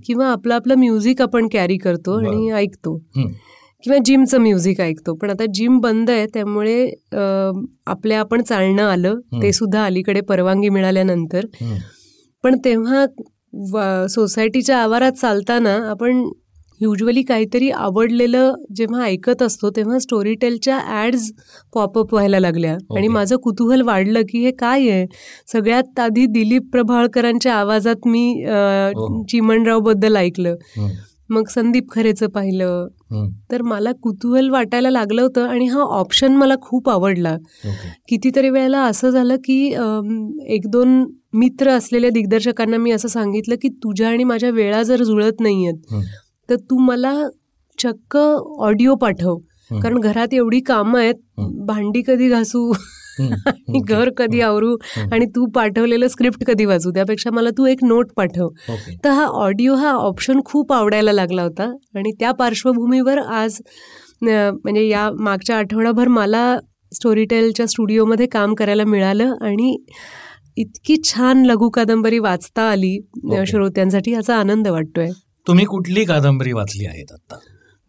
किंवा 0.07 0.31
आपलं 0.33 0.55
आपलं 0.55 0.75
म्युझिक 0.75 1.23
आपण 1.23 1.49
कॅरी 1.53 1.77
करतो 1.77 2.19
आणि. 2.19 2.51
ऐकतो. 2.53 2.99
किंवा 3.85 3.99
जिमचं 4.05 4.41
म्युझिक 4.41 4.81
ऐकतो. 4.81 5.15
पण 5.15 5.31
आता 5.31 5.45
जिम 5.55 5.79
बंद 5.81 6.11
आहे 6.11 6.27
त्यामुळे 6.35 6.85
आपल्या 7.87 8.21
आपण 8.21 8.43
चालणं 8.43 8.83
आलं. 8.83 9.19
ते 9.43 9.53
सुद्धा 9.53 9.85
अलीकडे 9.85 10.21
परवानगी 10.29 10.69
मिळाल्यानंतर. 10.69 11.47
पण 12.45 12.57
तेव्हा 12.65 14.07
सोसायटीच्या 14.09 14.79
आवारात 14.79 15.13
चालताना 15.13 15.75
आपण 15.91 16.29
युजली 16.81 17.23
काहीतरी 17.23 17.71
आवडलेलं 17.71 18.53
जेव्हा 18.77 19.05
ऐकत 19.05 19.43
असतो 19.43 19.71
तेव्हा 19.77 19.99
स्टोरी 19.99 20.35
टेलच्या 20.41 20.79
ॲड्स 20.89 21.31
पॉपअप 21.75 22.13
व्हायला 22.15 22.41
लागल्या. 22.41 22.73
आणि 22.73 23.07
ओके. 23.07 23.09
माझं 23.09 23.37
कुतूहल 23.37 23.83
वाढलं 23.83 24.23
की 24.31 24.45
हे 24.45 24.51
काय 24.59 24.89
आहे? 24.91 25.07
सगळ्यात 25.53 26.01
आधी 26.01 26.27
दिलीप 26.27 26.71
प्रभाळकरांच्या 26.73 27.55
आवाजात 27.55 28.07
मी 28.07 28.27
हो. 28.45 29.23
चिमणरावबद्दल 29.31 30.17
ऐकलं. 30.17 30.57
मग 31.31 31.49
संदीप 31.55 31.91
खरेचं 31.93 32.29
पाहिलं. 32.35 32.87
तर 33.53 33.63
मला 33.63 33.93
कुतूहल 33.93 34.49
वाटायला 34.51 34.91
लागलं 34.91 35.23
होतं 35.23 35.47
आणि 35.49 35.67
हा 35.67 35.81
ऑप्शन 35.81 36.33
मला 36.33 36.55
खूप 36.63 36.89
आवडला 36.91 37.37
कितीतरी 38.09 38.51
वेळेला 38.51 38.83
असं 38.85 39.11
झालं 39.11 39.37
की 39.37 39.59
एक 40.55 40.67
दोन 40.67 41.05
मित्र 41.35 41.71
असलेल्या 41.71 42.11
दिग्दर्शकांना 42.11 42.77
मी 42.77 42.91
असं 42.91 43.09
सांगितलं 43.09 43.55
की 43.63 43.69
तुझ्या 43.69 44.09
आणि 44.09 44.25
माझ्या 44.25 44.51
वेळा 44.51 44.83
जर 44.83 45.03
जुळत 45.03 45.41
नाही 45.41 45.67
आहेत. 45.67 46.03
तर 46.49 46.57
तू 46.71 46.79
मला 46.79 47.13
चक्क 47.79 48.17
ऑडिओ 48.17 48.95
पाठव. 48.95 49.37
कारण 49.83 49.99
घरात 50.01 50.35
एवढी 50.35 50.61
कामं 50.61 50.99
आहेत. 51.01 51.15
भांडी 51.67 52.03
कधी 52.07 52.29
घासू 52.29 52.73
घर 53.89 54.11
कधी 54.17 54.41
आवरू. 54.41 54.77
आणि 55.13 55.27
तू 55.27 55.47
पाठवलेलं 55.47 56.09
स्क्रिप्ट 56.09 56.45
कधी 56.45 56.65
वाचू 56.65 56.91
त्यापेक्षा 56.91 57.31
मला 57.31 57.51
तू 57.51 57.67
एक 57.67 57.85
नोट 57.85 58.13
पाठव. 58.17 58.49
तर 59.05 59.11
हा 59.11 59.25
ऑडिओ 59.25 59.75
हा 59.75 59.93
ऑप्शन 59.93 60.41
खूप 60.45 60.73
आवडायला 60.73 61.13
लागला 61.13 61.43
होता 61.43 61.65
आणि 61.97 62.13
त्या 62.21 62.33
पार्श्वभूमीवर 62.33 63.19
आज 63.19 63.59
म्हणजे 64.23 64.89
या 64.89 65.11
मागच्या 65.21 65.57
आठवडाभर 65.59 66.09
मला 66.09 66.59
स्टोरीटेलच्या 66.93 67.67
स्टुडिओमध्ये 67.67 68.27
काम 68.27 68.55
करायला 68.55 68.85
मिळालं 68.85 69.35
आणि 69.41 69.77
इतकी 70.57 70.97
छान 71.05 71.45
लघु 71.47 71.69
कादंबरी 71.69 72.19
वाचता 72.19 72.63
आली. 72.63 72.99
श्रोत्यांसाठी 73.47 74.13
याचा 74.13 74.37
आनंद 74.37 74.69
वाटतोय. 74.69 75.09
तुम्ही 75.47 75.65
कुठली 75.65 76.05
कादंबरी 76.05 76.53
वाचली 76.53 76.87
आहेत 76.87 77.13
आता 77.13 77.39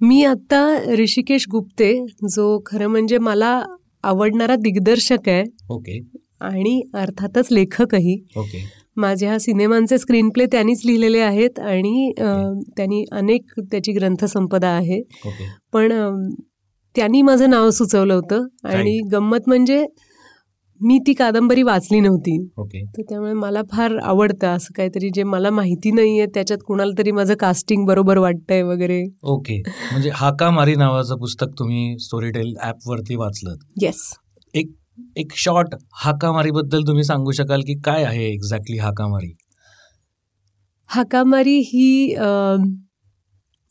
मी 0.02 0.24
आत्ता 0.24 0.60
ऋषिकेश 0.98 1.46
गुप्ते 1.52 1.94
जो 2.30 2.64
खरं 2.66 2.88
म्हणजे 2.88 3.18
मला 3.18 3.62
आवडणारा 4.04 4.56
दिग्दर्शक 4.56 5.30
आहे. 5.30 5.44
ओके. 5.70 6.00
आणि 6.42 6.82
अर्थातच 6.94 7.48
लेखकही. 7.52 8.24
ओके. 8.38 8.64
माझ्या 8.96 9.40
सिनेमांचे 9.40 9.98
स्क्रीन 9.98 10.30
प्ले 10.30 10.46
त्यांनीच 10.46 10.82
लिहिलेले 10.86 11.20
आहेत 11.20 11.60
आणि 11.60 12.12
त्यांनी 12.78 13.04
अनेक 13.12 13.52
त्याची 13.60 13.92
ग्रंथसंपदा 13.92 14.70
आहे. 14.70 15.02
पण 15.74 15.92
त्यांनी 16.96 17.22
माझं 17.22 17.50
नाव 17.50 17.70
सुचवलं 17.70 18.14
होतं. 18.14 18.46
आणि 18.64 19.00
गंमत 19.12 19.48
म्हणजे 19.48 19.86
मी 20.82 20.98
ती 21.08 21.14
कादंबरी 21.14 21.64
वाचली 21.64 22.00
नव्हती. 22.00 22.38
ओके. 22.58 22.84
तर 22.88 23.02
त्यामुळे 23.10 23.34
मला 23.34 23.62
फार 23.72 23.96
आवडतं 24.04 24.48
असं 24.48 24.74
काहीतरी 24.76 25.10
जे 25.16 25.24
मला 25.26 25.50
माहिती 25.52 25.92
नाही 25.92 26.18
आहे 26.20 26.28
त्याच्यात 26.34 26.60
कुणाला 26.68 26.92
तरी 26.98 27.12
माझं 27.12 27.36
कास्टिंग 27.40 27.86
बरोबर 27.86 28.18
वाटतंय 28.18 28.62
वगैरे. 28.64 29.04
ओके. 29.26 29.60
म्हणजे 29.92 30.10
हाका 30.14 30.50
मारी 30.52 30.76
नावाचं 30.76 31.18
पुस्तक 31.20 31.58
तुम्ही 31.60 31.98
स्टोरी 32.00 32.30
टेल 32.32 32.54
ॲपवरती 32.62 33.16
वाचलं 33.16 33.56
येस 33.82 34.10
एक 34.54 34.72
एक 35.18 35.34
शॉर्ट 35.38 35.76
हाकामारीबद्दल 35.96 36.82
तुम्ही 36.88 37.04
सांगू 37.04 37.32
शकाल 37.32 37.62
की 37.62 37.74
काय 37.86 38.04
आहे 38.04 38.26
एक्झॅक्टली 38.26 38.78
हाकामारी? 38.78 39.32
हाकामारी 40.90 41.58
ही 41.66 42.16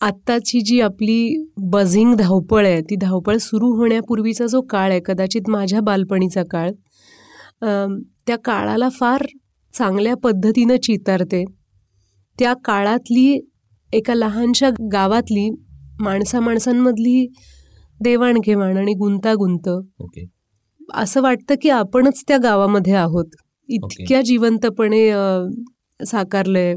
आत्ताची 0.00 0.60
जी 0.60 0.80
आपली 0.80 1.44
बझिंग 1.70 2.14
धावपळ 2.14 2.66
आहे 2.66 2.80
ती 2.80 2.96
धावपळ 2.96 3.36
सुरू 3.36 3.70
होण्यापूर्वीचा 3.76 4.46
जो 4.46 4.60
काळ 4.60 4.90
आहे 4.90 5.00
कदाचित 5.06 5.48
माझ्या 5.48 5.80
बालपणीचा 5.80 6.42
काळ 6.42 6.70
त्या 8.26 8.36
काळाला 8.36 8.88
फार 8.88 9.26
चांगल्या 9.74 10.16
पद्धतीनं 10.16 10.76
चितारते. 10.76 11.44
त्या 12.38 12.54
काळातली 12.54 13.48
एका 13.92 14.14
लहानशा 14.14 14.70
गावातली 14.92 15.50
माणसा 16.00 16.40
माणसांमधली 16.40 17.26
देवाणघेवाण 18.00 18.76
आणि 18.76 18.92
गुंतागुंत 18.92 19.68
ओके. 19.98 20.26
असं 20.94 21.22
वाटतं 21.22 21.54
की 21.62 21.68
आपणच 21.68 22.22
त्या 22.28 22.38
गावामध्ये 22.38 22.92
आहोत. 22.92 23.26
इतक्या 23.68 24.22
जिवंतपणे 24.22 25.08
अ, 25.08 25.42
साकारलंय 26.06 26.74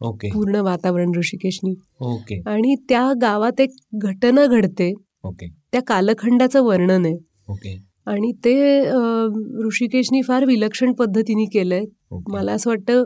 ओके. 0.00 0.30
पूर्ण 0.30 0.56
वातावरण 0.56 1.12
ऋषिकेशनी. 1.16 1.74
ओके. 2.00 2.40
आणि 2.46 2.74
त्या 2.88 3.12
गावात 3.22 3.60
एक 3.60 3.70
घटना 3.94 4.46
घडते. 4.46 4.92
त्या 5.72 5.82
कालखंडाचं 5.82 6.62
वर्णन 6.62 7.04
आहे. 7.06 7.16
आणि 8.08 8.32
ते 8.44 8.54
ऋषिकेशनी 9.66 10.22
फार 10.22 10.44
विलक्षण 10.44 10.92
पद्धतीने 10.92 11.44
केलंय. 11.44 11.84
ओके. 12.10 12.32
मला 12.32 12.52
असं 12.52 12.70
वाटतं 12.70 13.04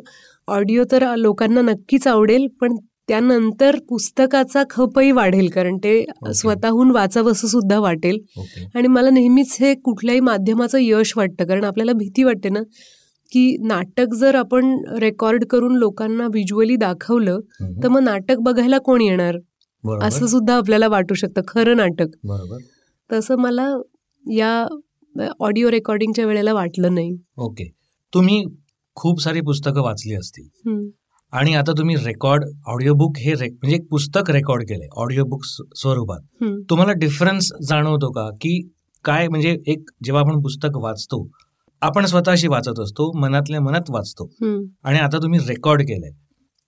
ऑडिओ 0.49 0.85
तर 0.92 1.04
लोकांना 1.16 1.61
नक्कीच 1.61 2.06
आवडेल 2.06 2.47
पण 2.61 2.76
त्यानंतर 3.09 3.76
पुस्तकाचा 3.88 4.62
खपही 4.71 5.11
वाढेल 5.12 5.49
कारण 5.50 5.76
ते 5.76 5.99
ओके. 6.02 6.32
स्वतःहून 6.35 6.90
वाचावंसं 6.90 7.49
सुद्धा 7.49 7.78
वाटेल. 7.78 8.18
ओके. 8.38 8.66
आणि 8.75 8.88
मला 8.88 9.11
नेहमीच 9.11 9.56
हे 9.61 9.75
कुठल्याही 9.75 10.21
माध्यमाचं 10.21 10.78
यश 10.80 11.12
वाटतं 11.16 11.44
कारण 11.44 11.64
आपल्याला 11.64 11.92
भीती 11.92 12.23
वाटते 12.23 12.49
ना 12.49 12.61
की 13.32 13.56
नाटक 13.66 14.14
जर 14.14 14.35
आपण 14.35 14.75
रेकॉर्ड 14.99 15.44
करून 15.44 15.76
लोकांना 15.76 16.26
व्हिज्युअली 16.26 16.76
दाखवलं. 16.76 17.40
तर 17.82 17.88
मग 17.88 18.00
नाटक 18.00 18.40
बघायला 18.40 18.78
कोण 18.78 19.00
येणार? 19.00 19.37
असं 20.02 20.26
सुद्धा 20.26 20.54
आपल्याला 20.54 20.88
वाटू 20.88 21.14
शकतं 21.14 21.40
खरं 21.49 21.76
नाटक. 21.76 22.09
तसं 23.11 23.37
मला 23.37 23.68
या 24.26 24.66
ऑडिओ 25.40 25.71
रेकॉर्डिंगच्या 25.71 26.26
वेळेला 26.26 26.52
वाटलं 26.54 26.95
नाही. 26.95 27.16
ओके. 27.37 27.69
तुम्ही 28.12 28.45
खूप 28.97 29.21
सारी 29.23 29.40
पुस्तकं 29.40 29.83
वाचली 29.83 30.14
असतील. 30.14 30.88
आणि 31.33 31.54
आता 31.54 31.73
तुम्ही 31.73 31.97
रेकॉर्ड 31.97 32.45
ऑडिओ 32.66 32.95
बुक 32.95 33.19
हे 33.19 33.35
म्हणजे 33.35 33.75
एक 33.76 33.87
पुस्तक 33.90 34.31
रेकॉर्ड 34.31 34.62
केलंय 34.62 34.88
ऑडिओ 34.97 35.25
बुक 35.25 35.45
स्वरूपात. 35.45 36.21
तुम्हाला 36.71 36.92
डिफरन्स 36.92 37.52
जाणवतो 37.69 38.11
का? 38.11 38.28
की 38.31 38.61
काय 39.04 39.28
म्हणजे 39.28 39.57
एक 39.66 39.90
जेव्हा 40.04 40.23
आपण 40.23 40.40
पुस्तक 40.42 40.76
वाचतो 40.76 41.26
आपण 41.83 42.07
स्वतःशी 42.07 42.49
वाचत 42.49 42.81
असतो 42.81 43.11
मनातल्या 43.19 43.61
मनात 43.61 43.90
वाचतो. 43.90 44.31
आणि 44.85 44.99
आता 44.99 45.19
तुम्ही 45.19 45.40
रेकॉर्ड 45.49 45.83
केलंय. 45.83 46.11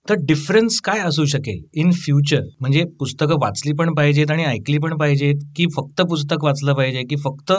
तर 0.09 0.15
डिफरन्स 0.19 0.79
काय 0.81 0.99
असू 0.99 1.25
शकेल 1.25 1.63
इन 1.73 1.91
फ्युचर 1.91 2.41
म्हणजे 2.59 2.83
पुस्तकं 2.99 3.35
वाचली 3.35 3.73
पण 3.73 3.93
पाहिजेत 3.93 4.31
आणि 4.31 4.43
ऐकली 4.43 4.77
पण 4.77 4.97
पाहिजेत 4.97 5.35
की 5.55 5.65
फक्त 5.75 6.01
पुस्तक 6.01 6.43
वाचलं 6.43 6.73
पाहिजे 6.73 7.01
की 7.01 7.15
फक्त 7.15 7.51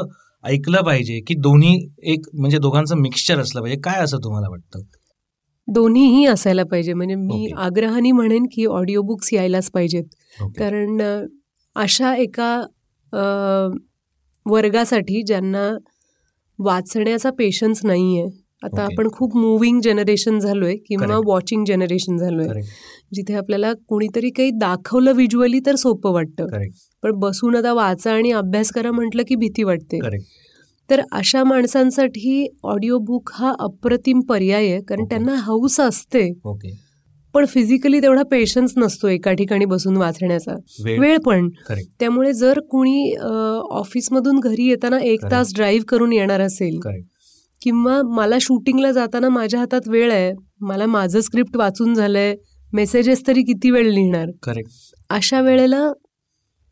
ऐकलं 0.45 0.83
पाहिजे 0.83 1.19
की 1.21 1.35
दोन्ही 1.35 1.75
एक 2.02 2.26
म्हणजे 2.35 2.59
दोघांचं 2.59 2.97
मिक्सचर 2.97 3.40
असलं 3.40 3.61
पाहिजे. 3.61 3.81
काय 3.81 4.00
असं 4.00 4.19
तुम्हाला 4.25 4.49
वाटतं? 4.49 4.81
दोन्हीही 5.69 6.26
असायला 6.26 6.64
पाहिजे. 6.64 6.93
म्हणजे 6.95 7.14
मी 7.14 7.45
ओके. 7.47 7.55
आग्रहाने 7.57 8.11
म्हणेन 8.12 8.45
की 8.52 8.66
ऑडिओ 8.66 9.02
बुक्स 9.02 9.33
यायलाच 9.33 9.71
पाहिजेत. 9.71 10.05
ओके. 10.43 10.59
कारण 10.59 11.00
अशा 11.76 12.14
एका 12.16 12.50
वर्गासाठी 14.47 15.23
ज्यांना 15.23 15.69
वाचण्याचा 16.59 17.31
पेशन्स 17.31 17.85
नाही 17.85 18.19
आहे 18.21 18.28
आता 18.62 18.85
ओके. 18.85 18.95
आपण 18.95 19.09
खूप 19.12 19.37
मुव्हिंग 19.37 19.81
जनरेशन 19.81 20.38
झालोय 20.38 20.76
किंवा 20.76 21.07
Correct. 21.07 21.26
वॉचिंग 21.26 21.64
जनरेशन 21.64 22.16
झालोय. 22.16 22.47
करेक्ट 22.49 22.69
जिथे 23.14 23.35
आपल्याला 23.35 23.73
कोणीतरी 23.88 24.31
काही 24.31 24.50
दाखवलं 24.50 25.12
व्हिज्युअली 25.12 25.61
तर 25.66 25.75
सोपं 25.75 26.12
वाटतं. 26.12 26.47
पण 27.07 27.19
बसून 27.21 27.57
आता 27.57 27.73
वाचा 27.73 28.13
आणि 28.13 28.31
अभ्यास 28.33 28.71
करा 28.73 28.91
म्हटलं 28.93 29.23
की 29.29 29.35
भीती 29.35 29.63
वाटते. 29.63 29.99
तर 30.91 31.01
अशा 31.13 31.43
माणसांसाठी 31.45 32.47
ऑडिओ 32.65 32.99
बुक 32.99 33.31
हा 33.35 33.53
अप्रतिम 33.59 34.21
पर्याय 34.21 34.67
आहे 34.67 34.81
कारण. 34.81 35.05
त्यांना 35.05 35.35
हौस 35.45 35.79
असते. 35.81 36.29
ओके 36.45 36.75
पण 37.35 37.45
फिजिकली 37.45 38.01
तेवढा 38.03 38.23
पेशन्स 38.23 38.73
नसतो 38.77 39.09
एका 39.09 39.33
ठिकाणी 39.33 39.65
बसून 39.65 39.97
वाचण्याचा. 39.97 40.55
वेळ. 40.85 41.17
पण. 41.27 41.49
त्यामुळे 42.01 42.33
जर 42.33 42.61
कुणी 42.71 43.15
ऑफिसमधून 43.71 44.39
घरी 44.41 44.69
येताना 44.69 44.99
एक. 45.01 45.25
तास 45.31 45.55
ड्राईव्ह 45.55 45.85
करून 45.89 46.13
येणार 46.13 46.41
असेल 46.41 46.79
किंवा 47.63 48.01
मला 48.17 48.37
शूटिंगला 48.41 48.91
जाताना 48.93 49.29
माझ्या 49.29 49.61
हातात 49.61 49.89
वेळ 49.89 50.13
आहे 50.13 50.33
मला 50.61 50.87
माझं 50.87 51.21
स्क्रिप्ट 51.21 51.57
वाचून 51.57 51.95
झालंय 51.95 52.35
मेसेजेस 52.73 53.27
तरी 53.27 53.43
किती 53.43 53.71
वेळ 53.71 53.91
लिहिणार? 53.93 54.27
करेक्ट 54.43 54.71
अशा 55.11 55.41
वेळेला 55.41 55.83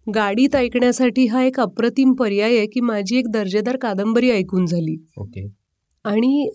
गाडीत 0.06 0.56
ऐकण्यासाठी 0.56 1.26
हा 1.26 1.42
एक 1.44 1.60
अप्रतिम 1.60 2.12
पर्याय 2.12 2.56
आहे 2.56 2.66
की 2.66 2.80
माझी 2.80 3.16
एक 3.16 3.28
दर्जेदार 3.28 3.76
कादंबरी 3.76 4.30
ऐकून 4.30 4.66
झाली. 4.66 4.96
ओके. 5.16 5.46
आणि 6.04 6.48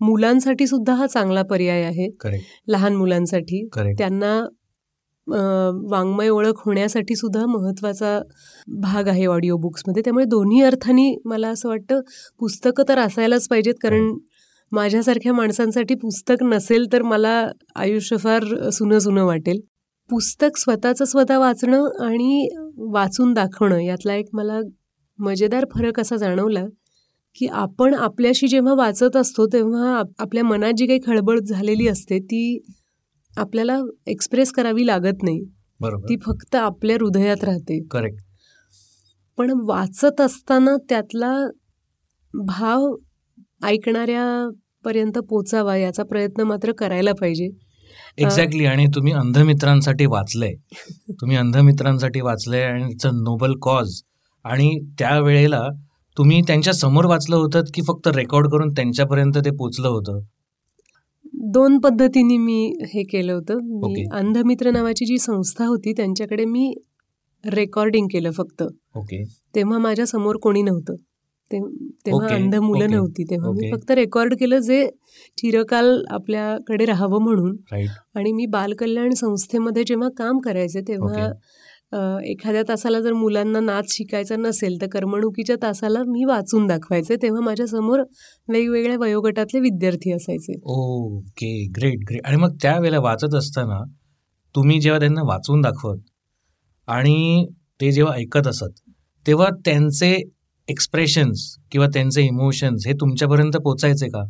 मुलांसाठी 0.00 0.66
सुद्धा 0.66 0.94
हा 0.94 1.06
चांगला 1.06 1.42
पर्याय 1.42 1.82
आहे. 1.82 2.08
लहान 2.68 2.96
मुलांसाठी. 2.96 3.68
त्यांना 3.98 4.46
वाङ्मय 5.90 6.28
ओळख 6.28 6.62
होण्यासाठी 6.66 7.16
सुद्धा 7.16 7.46
महत्त्वाचा 7.46 8.20
भाग 8.80 9.08
आहे 9.08 9.26
ऑडिओ 9.26 9.56
बुक्समध्ये 9.56 10.02
त्यामुळे 10.04 10.24
दोन्ही 10.24 10.62
अर्थाने 10.62 11.16
मला 11.24 11.48
असं 11.48 11.68
वाटतं 11.68 12.00
पुस्तकं 12.38 12.82
तर 12.88 12.98
असायलाच 12.98 13.48
पाहिजेत 13.48 13.74
कारण 13.82 14.14
माझ्यासारख्या 14.72 15.32
माणसांसाठी 15.32 15.94
पुस्तक 15.94 16.42
नसेल 16.42 16.86
तर 16.92 17.02
मला 17.02 17.48
आयुष्य 17.74 18.16
फार 18.16 18.70
सुनं 18.70 18.98
सुनं 18.98 19.24
वाटेल. 19.24 19.60
पुस्तक 20.12 20.58
स्वतःचं 20.58 21.04
स्वतः 21.04 21.38
वाचणं 21.38 22.04
आणि 22.04 22.48
वाचून 22.76 23.32
दाखवणं 23.32 23.78
यातला 23.78 24.14
एक 24.14 24.26
मला 24.32 24.60
मजेदार 25.18 25.64
फरक 25.74 26.00
असा 26.00 26.16
जाणवला 26.16 26.64
की 27.34 27.46
आपण 27.46 27.94
आपल्याशी 27.94 28.48
जेव्हा 28.48 28.74
वाचत 28.74 29.16
असतो 29.16 29.46
तेव्हा 29.46 29.98
आप- 29.98 30.10
आपल्या 30.18 30.44
मनात 30.44 30.72
जी 30.76 30.86
काही 30.86 30.98
खळबळ 31.06 31.38
झालेली 31.38 31.88
असते 31.88 32.18
ती 32.18 32.62
आपल्याला 33.36 33.80
एक्सप्रेस 34.06 34.52
करावी 34.52 34.86
लागत 34.86 35.22
नाही. 35.22 35.40
ती 36.08 36.16
फक्त 36.26 36.54
आपल्या 36.54 36.96
हृदयात 37.00 37.44
राहते. 37.44 37.82
करेक्ट. 37.82 38.18
पण 39.36 39.50
वाचत 39.64 40.20
असताना 40.20 40.76
त्यातला 40.88 41.50
भाव 42.34 42.94
ऐकणाऱ्यापर्यंत 43.62 45.18
पोचावा 45.18 45.76
याचा 45.76 46.02
प्रयत्न 46.02 46.40
मात्र 46.40 46.72
करायला 46.72 47.12
पाहिजे. 47.12 47.71
एक्झॅक्टली 48.18 48.64
आणि 48.64 48.86
तुम्ही 48.86 49.12
अंधमित्रांसाठी 49.12 50.06
वाचलंय. 50.06 50.54
तुम्ही 51.10 51.36
अंधमित्रांसाठी 51.36 52.20
वाचलंय 52.20 52.62
आणि 52.62 52.90
इट्स 52.90 53.06
अ 53.06 53.10
नोबल 53.10 53.52
कॉज 53.62 54.02
आणि 54.44 54.80
त्यावेळेला 54.98 55.68
तुम्ही 56.18 56.40
त्यांच्यासमोर 56.46 57.04
वाचलं 57.04 57.36
होतं 57.36 57.60
की 57.74 57.82
फक्त 57.82 58.08
रेकॉर्ड 58.08 58.48
करून 58.48 58.72
त्यांच्यापर्यंत 58.72 59.32
ते 59.36 59.50
पोचलं 59.50 59.88
होतं? 59.88 60.20
दोन 61.34 61.78
पद्धतीने 61.78 62.36
मी 62.36 62.74
हे 62.94 63.02
केलं 63.02 63.32
होतं. 63.32 63.54
मी 63.54 63.86
ओके. 63.86 64.04
अंधमित्र 64.16 64.70
नावाची 64.70 65.04
जी 65.04 65.18
संस्था 65.18 65.66
होती 65.66 65.92
त्यांच्याकडे 65.92 66.44
मी 66.44 66.74
रेकॉर्डिंग 67.46 68.06
केलं 68.12 68.30
फक्त. 68.30 68.62
ओके 68.96 69.24
तेव्हा 69.54 69.78
माझ्यासमोर 69.78 70.36
कोणी 70.36 70.62
नव्हतं. 70.62 70.94
तेव्हा 71.52 72.24
ओके, 72.26 72.34
अंध 72.34 72.54
मुलं 72.54 72.84
ओके, 72.84 72.94
नव्हती. 72.94 73.24
तेव्हा 73.24 73.50
मी 73.50 73.58
ओके. 73.58 73.76
फक्त 73.76 73.90
रेकॉर्ड 73.90 74.34
केलं 74.34 74.58
जे 74.58 74.86
चिरकाल 75.38 76.04
आपल्याकडे 76.10 76.84
राहावं 76.84 77.22
म्हणून. 77.22 77.56
राईट 77.72 77.88
आणि 78.14 78.32
मी 78.32 78.46
बालकल्याण 78.46 79.10
संस्थेमध्ये 79.14 79.84
जेव्हा 79.86 80.08
काम 80.18 80.38
करायचे 80.38 80.80
तेव्हा 80.88 81.30
एखाद्या 82.24 82.62
तासाला 82.68 83.00
जर 83.00 83.12
मुलांना 83.12 83.60
नाच 83.60 83.90
शिकायचा 83.90 84.36
नसेल 84.36 84.80
तर 84.80 84.86
करमणुकीच्या 84.88 85.56
तासाला 85.62 86.02
मी 86.06 86.24
वाचून 86.24 86.66
दाखवायचे. 86.66 87.16
तेव्हा 87.16 87.40
माझ्यासमोर 87.40 88.00
वेगवेगळ्या 88.48 88.96
वयोगटातले 89.00 89.60
विद्यार्थी 89.60 90.12
असायचे. 90.12 90.54
ओके 90.64 91.52
ग्रेट 91.76 92.04
ग्रेट 92.10 92.26
आणि 92.26 92.36
मग 92.36 92.54
त्यावेळेला 92.62 93.00
वाचत 93.00 93.34
असताना 93.34 93.82
तुम्ही 94.54 94.80
जेव्हा 94.80 95.00
त्यांना 95.00 95.22
वाचून 95.22 95.60
दाखवत 95.60 95.98
आणि 96.88 97.46
ते 97.80 97.90
जेव्हा 97.92 98.14
ऐकत 98.14 98.46
असत 98.46 98.80
तेव्हा 99.26 99.48
त्यांचे 99.64 100.14
एक्सप्रेशन्स 100.68 101.56
किंवा 101.72 101.86
त्यांचे 101.86 102.22
इमोशन्स 102.22 102.86
हे 102.86 102.92
तुमच्यापर्यंत 102.92 103.56
पोचायचे 103.56 104.06
का? 104.06 104.24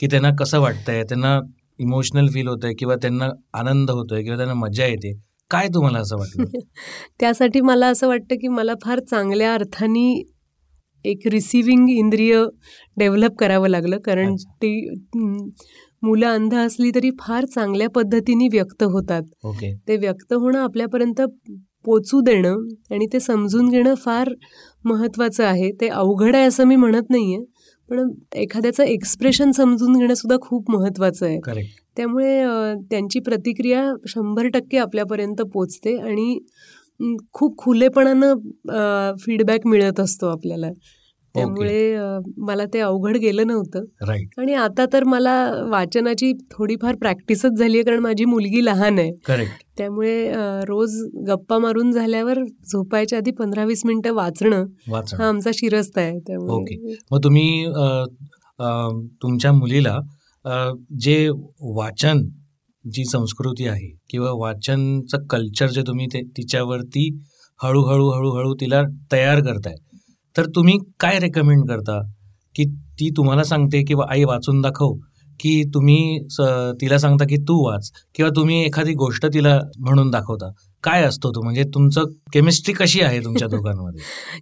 की 0.00 0.06
त्यांना 0.06 0.30
कसं 0.38 0.60
वाटतंय? 0.60 1.02
त्यांना 1.02 1.40
इमोशनल 1.78 2.28
फील 2.28 2.48
होतंय 2.48 2.72
किंवा 2.78 2.94
त्यांना 2.94 3.28
आनंद 3.54 3.90
होतोय 3.90 4.22
किंवा 4.22 4.36
त्यांना 4.36 4.54
मजा 4.54 4.86
येते? 4.86 5.20
काय 5.50 5.68
तुम्हाला 5.74 5.98
असं 5.98 6.16
वाटलं? 6.16 6.44
त्यासाठी 7.20 7.60
मला 7.60 7.86
असं 7.86 8.08
वाटतं 8.08 8.34
की 8.34 8.48
मला 8.48 8.72
फार 8.82 9.00
चांगल्या 9.00 9.54
अर्थाने 9.54 10.30
एक 11.04 11.20
रिसिव्हिंग 11.26 11.90
इंद्रिय 11.90 12.44
डेव्हलप 12.96 13.36
करावं 13.38 13.68
लागलं. 13.68 13.98
कारण. 13.98 14.36
ती 14.36 14.90
मुलं 16.02 16.26
अंध 16.26 16.54
असली 16.54 16.90
तरी 16.94 17.10
फार 17.20 17.44
चांगल्या 17.44 17.88
पद्धतीने 17.88 18.48
व्यक्त 18.52 18.82
होतात. 18.82 19.22
ओके. 19.44 19.76
ते 19.88 19.96
व्यक्त 19.96 20.32
होणं 20.32 20.58
आपल्यापर्यंत 20.58 21.20
पोचू 21.84 22.20
देणं 22.20 22.56
आणि 22.90 23.06
ते 23.12 23.20
समजून 23.20 23.68
घेणं 23.68 23.94
फार 23.94 24.34
महत्त्वाचं 24.84 25.44
आहे. 25.44 25.70
ते 25.80 25.88
अवघड 25.88 26.36
आहे 26.36 26.44
असं 26.44 26.64
मी 26.66 26.76
म्हणत 26.76 27.10
नाही 27.10 27.34
आहे 27.34 27.44
पण 27.88 28.10
एखाद्याचं 28.34 28.82
एक्सप्रेशन 28.84 29.50
समजून 29.52 29.98
घेणं 29.98 30.14
सुद्धा 30.14 30.36
खूप 30.42 30.70
महत्त्वाचं 30.70 31.26
आहे. 31.26 31.38
त्यामुळे 31.96 32.42
त्यांची 32.90 33.20
प्रतिक्रिया 33.20 33.82
शंभर 34.08 34.46
टक्के 34.54 34.78
आपल्यापर्यंत 34.78 35.42
पोचते 35.54 35.96
आणि 35.98 36.38
खूप 37.32 37.56
खुलेपणानं 37.58 39.14
फीडबॅक 39.20 39.66
मिळत 39.66 40.00
असतो 40.00 40.26
आपल्याला. 40.26 40.70
त्यामुळे 41.34 41.96
मला 42.46 42.64
ते 42.74 42.80
अवघड 42.80 43.16
गेलं 43.16 43.46
नव्हतं. 43.46 43.84
आणि 44.38 44.54
आता 44.54 44.84
तर 44.92 45.04
मला 45.04 45.34
वाचनाची 45.70 46.32
थोडीफार 46.50 46.96
प्रॅक्टिसच 47.00 47.58
झाली 47.58 47.76
आहे 47.76 47.84
कारण 47.84 47.98
माझी 48.02 48.24
मुलगी 48.24 48.64
लहान 48.64 48.98
आहे. 48.98 49.10
करेक्ट. 49.26 49.62
त्यामुळे 49.78 50.30
रोज 50.66 50.96
गप्पा 51.28 51.58
मारून 51.58 51.90
झाल्यावर 51.92 52.42
झोपायच्या 52.42 53.18
आधी 53.18 53.30
पंधरा 53.38 53.64
वीस 53.64 53.84
मिनिटं 53.86 54.14
वाचणं 54.14 54.64
हा 54.92 55.26
आमचा 55.28 55.50
शिरस्त 55.54 55.98
आहे 55.98 56.10
ओके. 56.10 56.20
त्यामुळे 56.26 56.94
मग 57.12 57.18
तुम्ही 57.24 57.66
तुमच्या 59.22 59.52
मुलीला 59.52 59.98
जे 61.00 61.28
वाचन 61.76 62.22
जी 62.84 63.04
संस्कृती 63.04 63.66
आहे 63.66 63.88
किंवा 64.10 64.30
वाचनचं 64.40 65.26
कल्चर 65.30 65.68
जे 65.70 65.82
तुम्ही 65.86 66.06
ते 66.06 66.22
तिच्यावरती 66.36 67.08
हळूहळू 67.60 68.08
हळूहळू 68.10 68.54
तिला 68.60 68.82
तयार 69.12 69.40
करताय 69.40 69.74
तर 70.36 70.46
तुम्ही 70.46 70.78
काय 71.00 71.18
रेकमेंड 71.18 71.68
करता? 71.68 72.00
की 72.54 72.64
ती 72.64 73.10
तुम्हाला 73.16 73.42
सांगते 73.42 73.82
किंवा 73.84 74.04
आई 74.10 74.24
वाचून 74.24 74.60
दाखव 74.60 74.92
की 75.40 75.62
तुम्ही 75.74 76.18
तिला 76.80 76.98
सांगता 76.98 77.24
की 77.24 77.36
तू 77.36 77.70
वाच 77.70 77.90
किंवा 78.14 78.30
तुम्ही 78.36 78.64
एखादी 78.64 78.92
गोष्ट 78.92 79.26
तिला 79.26 79.60
म्हणून 79.78 80.10
दाखवता. 80.10 80.50
काय 80.84 81.02
असतो 81.02 81.30
तो? 81.30 81.42
म्हणजे 81.42 81.62
तुमचं 81.74 82.04
केमिस्ट्री 82.32 82.74
कशी 82.74 83.00
आहे 83.00 83.20
तुमच्या 83.20 83.48
दोघांमध्ये? 83.56 84.00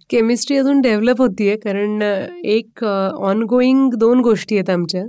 केमिस्ट्री 0.09 0.57
अजून 0.57 0.81
डेव्हलप 0.81 1.21
होतीये 1.21 1.57
कारण 1.57 2.01
एक 2.43 2.83
ऑन 3.19 3.43
गोईंग 3.43 3.89
दोन 3.93 4.19
गोष्टी 4.19 4.55
आहेत 4.57 4.69
आमच्या. 4.69 5.03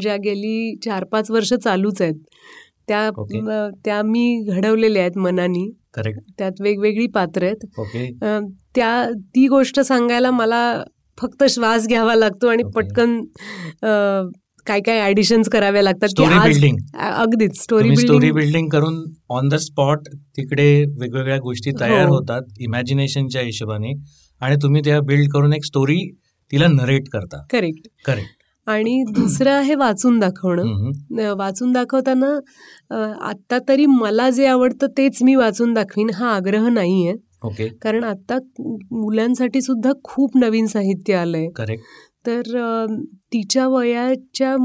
ज्या 0.00 0.16
गेली 0.16 0.76
चार 0.84 1.04
पाच 1.04 1.30
वर्ष 1.30 1.54
चालूच 1.54 2.02
आहेत. 2.02 2.14
त्या. 2.88 3.06
अ, 3.08 3.68
त्या 3.84 4.02
मी 4.02 4.44
घडवलेल्या 4.48 5.02
आहेत 5.02 5.18
मनानी. 5.18 5.72
करेक्ट 5.94 6.20
त्यात 6.38 6.52
वेगवेगळी 6.60 7.06
पात्र 7.06 7.42
आहेत. 7.42 7.64
त्या 8.76 9.08
ती 9.34 9.46
गोष्ट 9.48 9.80
सांगायला 9.80 10.30
मला 10.30 10.60
फक्त 11.18 11.44
श्वास 11.50 11.86
घ्यावा 11.88 12.14
लागतो 12.14 12.48
आणि. 12.48 12.62
पटकन 12.74 13.20
काय 14.66 14.80
काय 14.86 15.00
ऍडिशन्स 15.08 15.48
कराव्या 15.48 15.82
लागतात. 15.82 16.20
अगदीच 16.94 17.60
स्टोरी 17.62 17.96
स्टोरी 17.96 18.30
बिल्डिंग 18.32 18.68
करून 18.68 19.02
ऑन 19.30 19.48
द 19.48 19.54
स्पॉट 19.64 20.08
तिकडे 20.36 20.68
वेगवेगळ्या 21.00 21.38
गोष्टी 21.38 21.70
तयार 21.80 22.06
हो. 22.08 22.14
होतात 22.14 22.42
इमॅजिनेशनच्या 22.60 23.42
हिशोबाने. 23.42 23.92
आणि 24.40 24.56
तुम्ही 24.62 24.80
त्या 24.84 25.00
बिल्ड 25.00 25.30
करून 25.32 25.52
एक 25.52 25.64
स्टोरी 25.64 25.98
तिला 26.52 26.66
नरेट 26.68 27.08
करता. 27.12 27.42
करेक्ट 27.52 27.88
करेक्ट 28.06 28.34
आणि 28.66 29.02
दुसरं 29.14 29.52
आहे 29.52 29.74
वाचून 29.74 30.18
दाखवणं. 30.18 30.90
वाचून 31.38 31.72
दाखवताना 31.72 32.30
आत्ता 33.28 33.58
तरी 33.68 33.86
मला 33.86 34.28
जे 34.30 34.46
आवडतं 34.46 34.86
तेच 34.98 35.22
मी 35.22 35.34
वाचून 35.34 35.72
दाखवीन 35.74 36.10
हा 36.14 36.34
आग्रह 36.34 36.68
नाही 36.68 37.06
आहे 37.08 37.16
ओके. 37.44 37.68
कारण 37.68 38.04
आत्ता 38.04 38.38
मुलांसाठी 38.90 39.60
सुद्धा 39.60 39.92
खूप 40.04 40.36
नवीन 40.36 40.66
साहित्य 40.66 41.14
आलंय. 41.14 41.48
करेक्ट. 41.56 41.84
तर 42.26 42.86
तिच्या 43.32 43.68
वयाच्या 43.68 44.56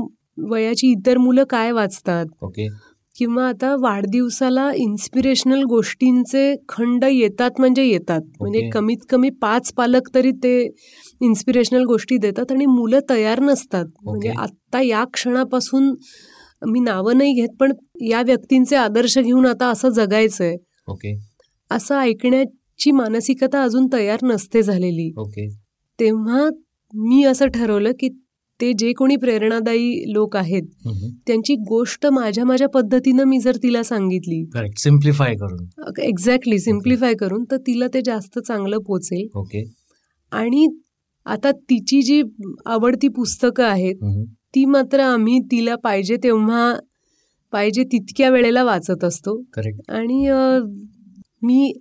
वयाची 0.49 0.91
इतर 0.91 1.17
मुलं 1.17 1.43
काय 1.43 1.71
वाचतात? 1.71 2.25
ओके. 2.41 2.67
किंवा 3.15 3.47
आता 3.47 3.75
वाढदिवसाला 3.79 4.71
इन्स्पिरेशनल 4.73 5.63
गोष्टींचे 5.63 6.55
खंड 6.69 7.03
येतात 7.03 7.51
म्हणजे 7.60 7.84
येतात. 7.84 8.21
म्हणजे. 8.39 8.69
कमीत 8.69 8.97
कमी 9.10 9.29
पाच 9.29 9.73
पालक 9.73 10.01
तरी 10.15 10.31
ते 10.31 10.69
इन्स्पिरेशनल 11.21 11.84
गोष्टी 11.84 12.17
देतात 12.17 12.51
आणि 12.51 12.65
मुलं 12.65 12.99
तयार 13.10 13.39
नसतात. 13.39 13.86
म्हणजे. 14.03 14.29
आत्ता 14.29 14.81
या 14.81 15.03
क्षणापासून 15.13 15.95
मी 16.67 16.79
नावं 16.79 17.17
नाही 17.17 17.34
घेत 17.34 17.49
पण 17.60 17.71
या 18.01 18.21
व्यक्तींचे 18.21 18.75
आदर्श 18.75 19.17
घेऊन 19.17 19.45
आता 19.45 19.67
असं 19.67 19.89
जगायचंय. 19.89 20.55
ओके. 20.88 21.19
असं 21.71 21.95
ऐकण्याची 22.82 22.91
मानसिकता 22.91 23.62
अजून 23.63 23.88
तयार 23.94 24.20
नसते 24.24 24.62
झालेली. 24.63 25.12
ओके. 25.17 25.48
तेव्हा 26.00 26.50
मी 26.94 27.24
असं 27.24 27.48
ठरवलं 27.48 27.91
की 28.00 28.10
ते 28.60 28.72
जे 28.78 28.91
कोणी 28.94 29.15
प्रेरणादायी 29.15 30.13
लोक 30.13 30.36
आहेत 30.38 30.63
त्यांची 31.28 31.56
गोष्ट 31.70 32.06
माझ्या 32.06 32.46
माझ्या 32.46 32.67
पद्धतीनं 32.70 33.24
मी 33.24 33.39
जर 33.39 33.56
तिला 33.63 33.82
सांगितली. 33.84 34.44
सिम्प्लिफाय 34.78 35.36
करून. 35.36 35.65
एक्झॅक्टली 36.00 36.60
सिम्प्लिफाय 36.60 37.13
करून 37.13 37.44
तर 37.52 37.58
तिला 37.58 37.88
ते 37.94 38.02
जास्त 38.06 38.39
चांगलं 38.39 38.78
पोचेल. 38.78 39.28
ओके 39.36 39.63
आणि 40.32 40.67
आता 41.26 41.52
तिची 41.52 42.02
जी 42.02 42.22
आवडती 42.65 43.08
पुस्तकं 43.08 43.63
आहेत 43.63 44.28
ती 44.56 44.65
मात्र 44.65 45.00
आम्ही 45.00 45.39
तिला 45.52 45.76
पाहिजे 45.76 46.15
तेव्हा 46.24 46.74
पाहिजे 47.54 47.84
तितक्या 47.84 48.30
वेळेला 48.30 48.63
वाचत 48.63 49.04
असतो. 49.04 49.36
करेक्ट 49.54 49.91
आणि 49.91 50.30
मी 51.44 51.74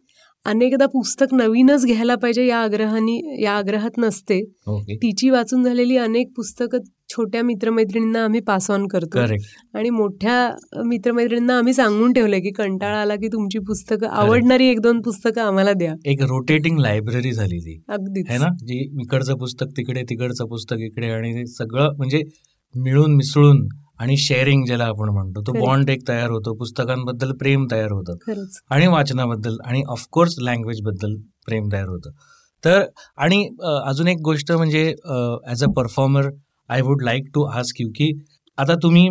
अनेकदा 0.44 0.86
पुस्तक 0.86 1.26
नवीनच 1.32 1.84
घ्यायला 1.84 2.14
पाहिजे 2.14 2.46
या 2.46 2.58
आग्रहाने 2.58 3.42
या 3.42 3.52
आग्रहात 3.52 3.90
नसते. 3.98 4.44
ओके. 4.66 4.96
तिची 4.96 5.30
वाचून 5.30 5.64
झालेली 5.64 5.96
अनेक 5.96 6.32
पुस्तकं 6.36 6.78
छोट्या 7.08 7.42
मित्रमैत्रिणींना 7.42 8.24
आम्ही 8.24 8.40
पास 8.40 8.70
ऑन 8.70 8.86
करतो. 8.86 9.18
आणि 9.74 9.90
मोठ्या 9.90 10.56
मित्रमैत्रिणींना 10.86 11.58
आम्ही 11.58 11.74
सांगून 11.74 12.12
ठेवलंय 12.12 12.40
की 12.40 12.50
कंटाळा 12.50 13.00
आला 13.00 13.16
की 13.16 13.28
तुमची 13.28 13.58
पुस्तकं 13.58 14.06
आवडणारी 14.06 14.66
एक 14.66 14.80
दोन 14.80 15.00
पुस्तकं 15.00 15.42
आम्हाला 15.42 15.72
द्या. 15.72 15.94
एक 16.04 16.22
रोटेटिंग 16.22 16.78
लायब्ररी 16.78 17.32
झाली 17.32 17.58
ती. 17.58 17.82
अगदीच. 17.88 18.26
है 18.30 18.38
ना? 18.38 18.48
जी 18.60 18.78
इकडचं 19.02 19.34
पुस्तक 19.34 19.66
तिकडे 19.66 20.02
तिकडचं 20.02 20.46
पुस्तक 20.46 20.76
इकडे 20.78 21.06
आणि 21.06 21.46
सगळं 21.46 21.96
म्हणजे 21.96 22.22
मिळून 22.76 23.14
मिसळून 23.14 23.68
आणि 24.00 24.16
शेअरिंग 24.16 24.64
ज्याला 24.66 24.84
आपण 24.84 25.08
म्हणतो 25.14 25.40
तो. 25.46 25.52
बॉन्ड 25.52 25.90
एक 25.90 26.06
तयार 26.08 26.30
होतो 26.30 26.54
पुस्तकांबद्दल 26.58 27.32
प्रेम 27.40 27.66
तयार 27.70 27.92
होतं. 27.92 28.42
आणि 28.70 28.86
वाचनाबद्दल 28.86 29.56
आणि 29.64 29.82
ऑफकोर्स 29.90 30.34
लँग्वेजबद्दल 30.38 31.14
प्रेम 31.46 31.68
तयार 31.72 31.88
होतं. 31.88 32.10
तर 32.64 32.84
आणि 33.18 33.42
अजून 33.86 34.08
एक 34.08 34.18
गोष्ट 34.24 34.52
म्हणजे 34.52 34.84
as 35.48 35.64
a 35.64 35.66
performer 35.76 36.28
I 36.70 36.80
would 36.80 37.02
like 37.02 37.30
to 37.34 37.44
ask 37.58 37.80
you 37.80 37.88
की 37.88 38.12
आता 38.58 38.74
तुम्ही 38.82 39.08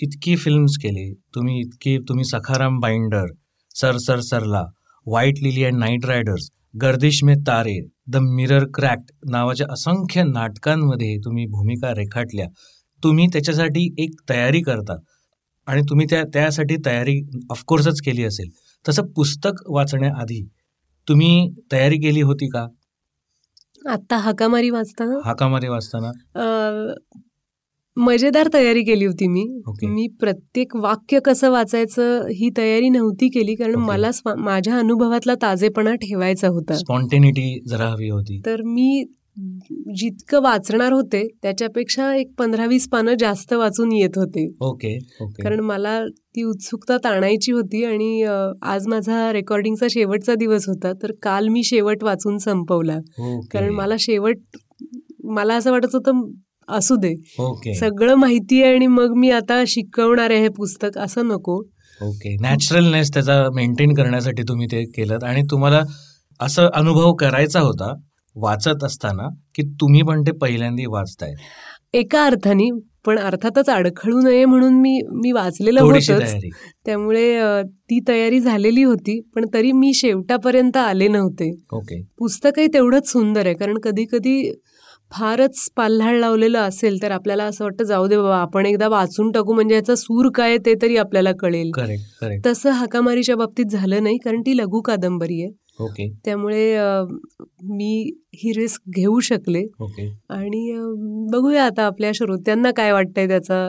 इतकी 0.00 0.36
फिल्म्स 0.36 0.76
केली 0.82 1.12
तुम्ही 1.34 1.60
इतकी 1.60 1.96
तुम्ही 2.08 2.24
Sakharam 2.24 2.78
Binder 2.80 3.26
sir 3.74 3.96
sir 3.96 4.20
Sarla 4.20 4.62
white 5.06 5.38
lily 5.42 5.64
and 5.64 5.78
night 5.78 6.06
riders 6.06 6.48
Gardish 6.82 7.22
Mein 7.24 7.34
Taare 7.46 7.78
the 8.08 8.16
mirror 8.16 8.64
क्रॅक्ट 8.74 9.12
नावाच्या 9.30 9.66
असंख्य 9.72 10.22
नाटकांमध्ये 10.22 11.16
तुम्ही 11.24 11.46
भूमिका 11.46 11.90
रेखाटल्या. 11.94 12.46
तुम्ही 13.04 13.26
त्याच्यासाठी 13.26 13.94
एक 13.98 14.10
तयारी 14.28 14.60
करता. 14.60 14.96
आणि 15.66 15.82
तुम्ही 15.88 16.06
त्या 16.10 16.22
त्यासाठी 16.24 16.76
तयारी 16.86 17.20
ऑफकोर्सच 17.50 18.00
केली 18.00 18.24
असेल. 18.24 18.50
तसं 18.88 19.02
पुस्तक 19.06 19.50
वाचण्याआधी 19.68 20.48
तुम्ही 21.08 21.50
तयारी 21.72 21.96
केली 21.96 22.20
होती 22.20 22.48
का? 22.48 22.66
आत्ता 23.88 24.16
हाकामारी 24.16 24.70
वाचताना? 24.70 25.18
हाकामारी 25.24 25.68
वाचताना? 25.68 26.10
मजेदार 27.96 28.48
तयारी 28.54 28.82
केली 28.82 29.04
होती 29.04 29.26
मी. 29.28 29.60
ओके. 29.66 29.86
मी 29.86 30.08
प्रत्येक 30.20 30.76
वाक्य 30.76 31.20
कसं 31.20 31.50
वाचायचं 31.50 32.26
ही 32.26 32.50
तयारी 32.56 32.88
नव्हती 32.88 33.28
केली 33.28 33.54
कारण 33.54 33.74
ओके. 33.74 33.82
मला 33.82 34.10
माझ्या 34.36 34.78
अनुभवातला 34.78 35.34
ताजेपणा 35.34 35.94
ठेवायचा 35.94 36.48
होता. 36.48 36.74
स्पॉन्टेनिटी 36.74 37.60
जरा 37.66 37.88
हवी 37.88 38.08
होती. 38.08 38.40
तर 38.46 38.62
मी 38.62 39.04
जितकं 39.96 40.42
वाचणार 40.42 40.92
होते 40.92 41.26
त्याच्यापेक्षा 41.42 42.14
एक 42.14 42.32
पंधरा 42.38 42.66
वीस 42.66 42.88
पानं 42.88 43.14
जास्त 43.20 43.52
वाचून 43.52 43.92
येत 43.92 44.16
होते. 44.16 44.46
Okay 44.60 44.96
okay. 45.20 45.42
कारण 45.42 45.60
मला 45.60 46.04
ती 46.36 46.42
उत्सुकता 46.42 46.96
ताणायची 46.96 47.52
होती 47.52 47.84
आणि 47.84 48.22
आज 48.62 48.86
माझा 48.86 49.32
रेकॉर्डिंगचा 49.32 49.86
शेवटचा 49.90 50.34
दिवस 50.34 50.68
होता 50.68 50.92
तर 50.92 51.12
काल 51.22 51.48
मी 51.48 51.62
शेवट 51.64 52.04
वाचून 52.04 52.38
संपवला. 52.38 52.98
कारण 53.52 53.70
मला 53.74 53.94
शेवट 53.98 54.36
मला 55.24 55.54
असं 55.54 55.70
वाटत 55.70 55.94
होतं 55.94 56.22
असू 56.68 56.96
दे. 56.96 57.14
ओके. 57.38 57.74
सगळं 57.74 58.14
माहिती 58.14 58.62
आहे 58.62 58.74
आणि 58.74 58.86
मग 58.86 59.14
मी 59.16 59.30
आता 59.30 59.62
शिकवणार 59.66 60.30
आहे 60.30 60.40
हे 60.40 60.48
पुस्तक 60.48 60.98
असं 60.98 61.28
नको. 61.28 61.58
ओके. 62.00 62.36
नॅचरलनेस 62.40 63.12
त्याचा 63.14 63.42
मेंटेन 63.54 63.94
करण्यासाठी 63.94 64.42
तुम्ही 64.42 64.66
ते 64.66 64.84
केलं 64.84 65.26
आणि 65.26 65.42
तुम्हाला 65.50 65.82
असं 66.40 66.68
अनुभव 66.74 67.12
करायचा 67.12 67.60
होता 67.60 67.92
वाचत 68.40 68.84
असताना 68.84 69.28
की 69.54 69.62
तुम्ही 69.80 70.02
पण 70.02 70.22
ते 70.22 70.32
पहिल्यांदा 70.32 70.90
वाचताय. 70.90 71.32
एका 71.94 72.24
अर्थाने 72.24 72.70
पण 73.06 73.18
अर्थातच 73.18 73.68
अडखळू 73.70 74.20
नये 74.20 74.44
म्हणून 74.44 74.74
मी 74.80 74.98
मी 75.12 75.32
वाचलेलं 75.32 75.80
होतंच. 75.80 76.34
त्यामुळे 76.86 77.62
ती 77.62 78.00
तयारी 78.08 78.40
झालेली 78.40 78.82
होती 78.82 79.20
पण 79.34 79.44
तरी 79.54 79.72
मी 79.72 79.92
शेवटापर्यंत 79.94 80.76
आले 80.76 81.08
नव्हते. 81.08 81.50
ओके. 81.72 82.00
पुस्तकही 82.18 82.66
तेवढंच 82.66 83.10
सुंदर 83.12 83.46
आहे 83.46 83.54
कारण 83.54 83.78
कधी 83.78 84.04
कधी 84.12 84.52
फारच 85.12 85.58
पाल्हाळ 85.76 86.18
लावलेलं 86.20 86.58
असेल 86.58 87.02
तर 87.02 87.10
आपल्याला 87.10 87.44
असं 87.44 87.64
वाटतं 87.64 87.84
जाऊ 87.84 88.06
दे 88.06 88.16
बाबा 88.16 88.36
आपण 88.36 88.66
एकदा 88.66 88.88
वाचून 88.88 89.30
टाकू 89.30 89.54
म्हणजे 89.54 89.74
याचा 89.74 89.94
सूर 89.94 90.28
काय 90.34 90.56
ते 90.58 90.74
तरी 90.82 90.96
आपल्याला 90.96 91.32
कळेल. 91.40 91.70
तसं 92.46 92.70
हाकामारीच्या 92.70 93.36
बाबतीत 93.36 93.72
झालं 93.72 94.02
नाही 94.02 94.18
कारण 94.18 94.40
ती 94.40 94.56
लघु 94.56 94.80
कादंबरी 94.80 95.42
आहे. 95.42 95.50
ओके. 95.80 96.08
त्यामुळे 96.24 96.64
मी 97.68 98.10
ही 98.34 98.52
रिस्क 98.52 98.82
घेऊ 98.96 99.18
शकले. 99.20 99.64
ओके. 99.80 100.08
आणि 100.30 100.72
बघूया 101.32 101.64
आता 101.64 101.86
आपल्या 101.86 102.10
श्रोत्यांना 102.14 102.70
काय 102.76 102.92
वाटतंय 102.92 103.28
त्याचा 103.28 103.68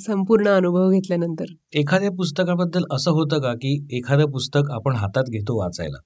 संपूर्ण 0.00 0.48
अनुभव 0.48 0.90
घेतल्यानंतर. 0.90 1.44
एखाद्या 1.74 2.10
पुस्तकाबद्दल 2.10 2.84
असं 2.90 3.10
होतं 3.10 3.40
का 3.40 3.52
की 3.54 3.74
एखादं 3.92 4.30
पुस्तक 4.30 4.70
आपण 4.70 4.94
हातात 4.96 5.30
घेतो 5.30 5.58
वाचायला 5.60 5.98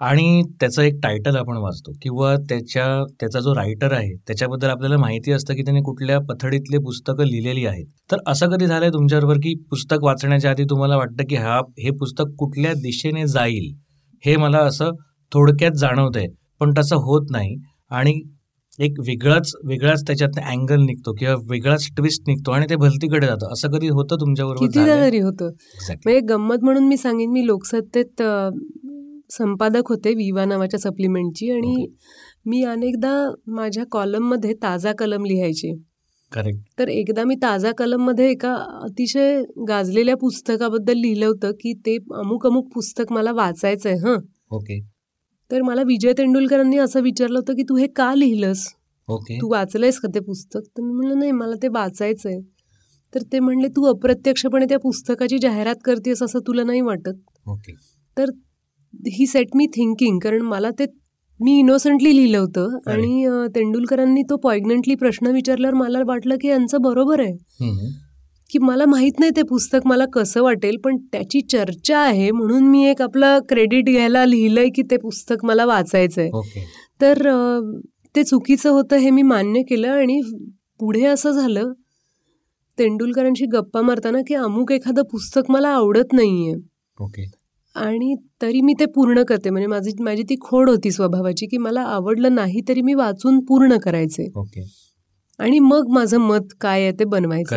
आणि 0.00 0.42
त्याचं 0.60 0.82
एक 0.82 0.94
टायटल 1.02 1.36
आपण 1.36 1.56
वाचतो 1.56 1.92
किंवा 2.02 2.34
त्याच्या 2.48 2.86
त्याचा 3.20 3.40
जो 3.40 3.54
रायटर 3.54 3.92
आहे 3.92 4.14
त्याच्याबद्दल 4.26 4.68
आपल्याला 4.68 4.96
माहिती 4.96 5.32
असतं 5.32 5.54
की 5.54 5.62
त्याने 5.62 5.80
कुठल्या 5.80 6.18
पथडीतले 6.20 6.78
पुस्तकं 6.78 7.24
लिहिलेली 7.24 7.66
आहेत. 7.66 7.86
तर 8.10 8.18
असं 8.26 8.50
कधी 8.50 8.66
झालंय 8.66 8.88
तुमच्याबरोबर 8.88 9.36
की 9.36 9.54
पुस्तक 9.70 10.04
वाचण्याच्या 10.04 10.50
आधी 10.50 10.64
तुम्हाला 10.70 10.96
वाटतं 10.96 11.24
की 11.30 11.36
हा 11.36 11.58
हे 11.78 11.90
पुस्तक 11.90 12.34
कुठल्या 12.38 12.72
दिशेने 12.72 13.26
जाईल? 13.26 13.72
हे 14.22 14.36
मला 14.36 14.58
असं 14.58 14.90
थोडक्यात 15.32 15.72
जाणवतंय 15.72 16.26
पण 16.60 16.72
तसं 16.78 16.96
होत 16.96 17.26
नाही 17.30 17.56
आणि 17.90 18.20
एक 18.78 19.00
वेगळाच 19.06 19.52
वेगळाच 19.64 20.02
त्याच्यात 20.06 20.38
अँगल 20.44 20.80
निघतो 20.80 21.12
किंवा 21.12 21.34
वेगळाच 21.50 21.86
ट्विस्ट 21.96 22.22
निघतो 22.26 22.50
आणि 22.50 22.66
ते 22.70 22.76
भलतीकडे 22.76 23.26
जातं 23.26 23.52
असं 23.52 23.70
कधी 23.70 23.88
होतं 23.88 24.16
तुमच्याबरोबर 24.16 24.66
कितीदा 24.66 24.86
झालंय? 24.86 25.08
तरी 25.08 25.18
होतं. 25.18 25.50
म्हणजे 25.88 26.20
गंमत 26.20 26.62
म्हणून 26.62 26.84
मी 26.84 26.96
सांगेन 26.96 27.30
मी 27.30 27.46
लोकसत्तेत 27.46 28.22
संपादक 29.32 29.88
होते 29.88 30.14
विवा 30.14 30.44
नावाच्या 30.44 30.80
सप्लिमेंटची 30.80 31.50
आणि. 31.50 31.86
मी 32.46 32.62
अनेकदा 32.64 33.12
माझ्या 33.46 33.84
कॉलममध्ये 33.92 34.54
ताजा 34.54 34.92
कलम 34.98 35.24
लिहायचे 35.24 35.72
तर 36.78 36.88
एकदा 36.88 37.24
मी 37.24 37.34
ताजा 37.42 37.72
कलममध्ये 37.78 38.30
एका 38.30 38.52
अतिशय 38.82 39.42
गाजलेल्या 39.68 40.16
पुस्तकाबद्दल 40.16 40.96
लिहिलं 40.96 41.26
होतं 41.26 41.52
की 41.60 41.72
ते 41.86 41.96
अमुक 42.16 42.46
अमुक 42.46 42.68
पुस्तक 42.74 43.12
मला 43.12 43.32
वाचायचं 43.32 43.88
आहे 43.88 43.98
हं. 43.98 44.18
ओके 44.50 44.80
तर 45.50 45.62
मला 45.62 45.82
विजय 45.82 46.12
तेंडुलकरांनी 46.18 46.78
असं 46.78 47.00
विचारलं 47.02 47.38
होतं 47.38 47.54
की 47.54 47.62
तू 47.62 47.76
हे 47.76 47.86
का 47.96 48.14
लिहिलंस? 48.14 48.64
ओके 49.08 49.38
तू 49.40 49.50
वाचलंयस 49.50 49.98
का 50.00 50.08
ते 50.14 50.20
पुस्तक? 50.20 50.60
तर 50.60 50.82
मी 50.82 50.92
म्हणलं 50.92 51.18
नाही 51.18 51.30
मला 51.32 51.54
ते 51.62 51.68
वाचायचं 51.68 52.28
आहे 52.28 52.40
तर 53.12 53.22
ते 53.32 53.38
म्हणले 53.40 53.68
तू 53.68 53.84
अप्रत्यक्षपणे 53.86 54.66
त्या 54.66 54.78
पुस्तकाची 54.78 55.38
जाहिरात 55.38 55.76
करतेस 55.84 56.22
असं 56.22 56.38
तुला 56.46 56.64
नाही 56.64 56.80
वाटत? 56.80 57.14
ओके 57.46 57.72
तर 58.16 58.30
ही 59.08 59.26
सेट 59.26 59.56
मी 59.56 59.66
थिंकिंग 59.66 60.18
कारण 60.18 60.42
मला 60.42 60.70
ते 60.78 60.86
मी 61.42 61.58
इनोसंटली 61.58 62.16
लिहिलं 62.16 62.38
होतं 62.38 62.78
आणि? 62.86 63.26
तेंडुलकरांनी 63.54 64.22
तो 64.22 64.36
पॉइग्नंटली 64.36 64.94
प्रश्न 64.94 65.26
विचारल्यावर 65.26 65.74
मला 65.74 65.98
वाटलं 66.06 66.36
की 66.40 66.48
यांचं 66.48 66.82
बरोबर 66.82 67.20
आहे. 67.20 67.32
की 68.50 68.58
मला 68.58 68.86
माहीत 68.86 69.20
नाही 69.20 69.32
ते 69.36 69.42
पुस्तक 69.42 69.86
मला 69.86 70.04
कसं 70.06 70.42
वाटेल 70.42 70.76
पण 70.76 70.96
त्याची 71.12 71.40
चर्चा 71.40 71.98
आहे 71.98 72.30
म्हणून 72.30 72.62
मी 72.62 72.84
एक 72.84 73.02
आपलं 73.02 73.38
क्रेडिट 73.48 73.84
घ्यायला 73.84 74.24
लिहिलंय 74.24 74.68
की 74.68 74.82
ते 74.82 74.96
पुस्तक 74.96 75.44
मला 75.44 75.64
वाचायचं 75.64 76.20
आहे 76.20 76.30
तर 77.00 77.28
ते 78.16 78.24
चुकीचं 78.24 78.70
होतं 78.70 78.96
हे 78.96 79.10
मी 79.10 79.22
मान्य 79.22 79.62
केलं 79.62 79.88
आणि 79.88 80.20
पुढे 80.80 81.04
असं 81.04 81.30
झालं 81.30 81.72
तेंडुलकरांशी 82.78 83.46
गप्पा 83.46 83.80
मारताना 83.80 84.20
की 84.28 84.34
अमुक 84.34 84.72
एखादं 84.72 85.02
पुस्तक 85.02 85.50
मला 85.50 85.68
आवडत 85.68 86.12
नाहीये. 86.12 86.54
ओके. 87.00 87.41
आणि 87.74 88.14
तरी 88.42 88.60
मी 88.60 88.72
ते 88.80 88.86
पूर्ण 88.86 89.22
करते. 89.22 89.50
म्हणजे 89.50 89.66
माझी 89.66 89.90
माझी 90.00 90.22
ती 90.22 90.34
खोड 90.40 90.70
होती 90.70 90.90
स्वभावाची 90.90 91.46
की 91.46 91.56
मला 91.58 91.80
आवडलं 91.80 92.34
नाही 92.34 92.60
तरी 92.68 92.82
मी 92.82 92.94
वाचून 92.94 93.40
पूर्ण 93.40 93.76
करायचे. 93.76 94.28
आणि 95.38 95.58
मग 95.58 95.88
माझं 95.88 96.18
मत 96.18 96.54
काय 96.60 96.82
आहे 96.82 96.92
ते 96.92 97.04
बनवायचं. 97.04 97.56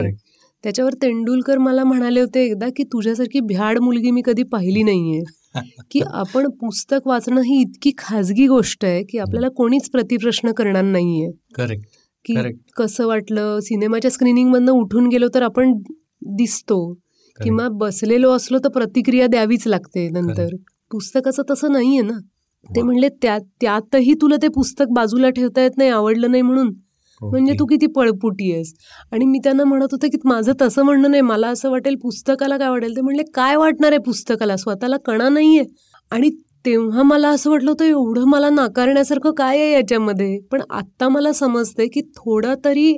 त्याच्यावर 0.63 0.93
तेंडुलकर 0.93 1.57
मला 1.57 1.83
म्हणाले 1.83 2.19
होते 2.19 2.45
एकदा 2.45 2.67
की 2.75 2.83
तुझ्यासारखी 2.83 3.39
भ्याड 3.39 3.79
मुलगी 3.79 4.11
मी 4.11 4.21
कधी 4.25 4.43
पाहिली 4.43 4.83
नाहीये. 4.83 5.23
की 5.91 6.01
आपण 6.07 6.49
पुस्तक 6.49 6.99
वाचणं 7.05 7.41
ही 7.41 7.61
इतकी 7.61 7.91
खाजगी 7.97 8.47
गोष्ट 8.47 8.85
आहे 8.85 9.03
की 9.03 9.17
आपल्याला 9.17 9.49
कोणीच 9.49 9.89
प्रतिप्रश्न 9.89 10.51
करणार 10.51 10.83
नाहीये. 10.83 11.31
करेक्ट 11.55 11.85
की. 12.25 12.35
कसं 12.77 13.07
वाटलं? 13.07 13.59
सिनेमाच्या 13.59 14.11
स्क्रीनिंग 14.11 14.49
मधनं 14.49 14.71
उठून 14.71 15.07
गेलो 15.07 15.27
तर 15.33 15.41
आपण 15.41 15.73
दिसतो. 16.21 16.93
किंवा 17.43 17.67
बसलेलो 17.67 18.31
असलो 18.31 18.57
तर 18.63 18.69
प्रतिक्रिया 18.69 19.27
द्यावीच 19.27 19.67
लागते 19.67 20.09
नंतर. 20.09 20.55
पुस्तकाचं 20.91 21.43
तसं 21.49 21.71
नाहीये 21.71 22.01
ना. 22.01 22.13
ते. 22.75 22.81
म्हणले 22.81 23.09
त्यात 23.09 23.41
त्यातही 23.61 24.13
तुला 24.13 24.35
ते 24.41 24.47
पुस्तक 24.47 24.85
बाजूला 24.89 25.29
ठेवता 25.29 25.61
येत 25.61 25.71
नाही 25.77 25.89
आवडलं 25.89 26.31
नाही 26.31 26.41
म्हणून. 26.41 26.73
म्हणजे 27.21 27.53
तू 27.59 27.65
किती 27.65 27.87
पळपुटी 27.87 28.51
आहेस. 28.53 28.73
आणि 29.11 29.25
मी 29.25 29.39
त्यांना 29.43 29.63
म्हणत 29.63 29.87
होते 29.91 30.07
की 30.07 30.17
माझं 30.23 30.51
तसं 30.61 30.83
म्हणणं 30.83 31.09
नाही. 31.11 31.21
मला 31.21 31.47
असं 31.47 31.71
वाटेल 31.71 31.95
पुस्तकाला 31.95 32.57
काय 32.57 32.69
वाटेल 32.69 32.95
ते 32.95 33.01
म्हणले 33.01 33.23
काय 33.33 33.55
वाटणार 33.55 33.91
आहे 33.91 33.99
पुस्तकाला? 34.01 34.55
स्वतःला 34.57 34.97
कणा 34.97 35.29
नाहीये. 35.29 35.63
आणि 36.11 36.29
तेव्हा 36.65 37.03
मला 37.03 37.29
असं 37.29 37.49
वाटलं 37.49 37.71
होतं 37.71 37.85
एवढं 37.85 38.23
मला 38.23 38.49
नाकारण्यासारखं 38.49 39.31
काय 39.31 39.57
आहे 39.57 39.71
याच्यामध्ये? 39.73 40.39
पण 40.51 40.61
आत्ता 40.69 41.09
मला 41.09 41.31
समजते 41.31 41.87
की 41.87 42.01
थोडा 42.01 42.53
तरी 42.65 42.93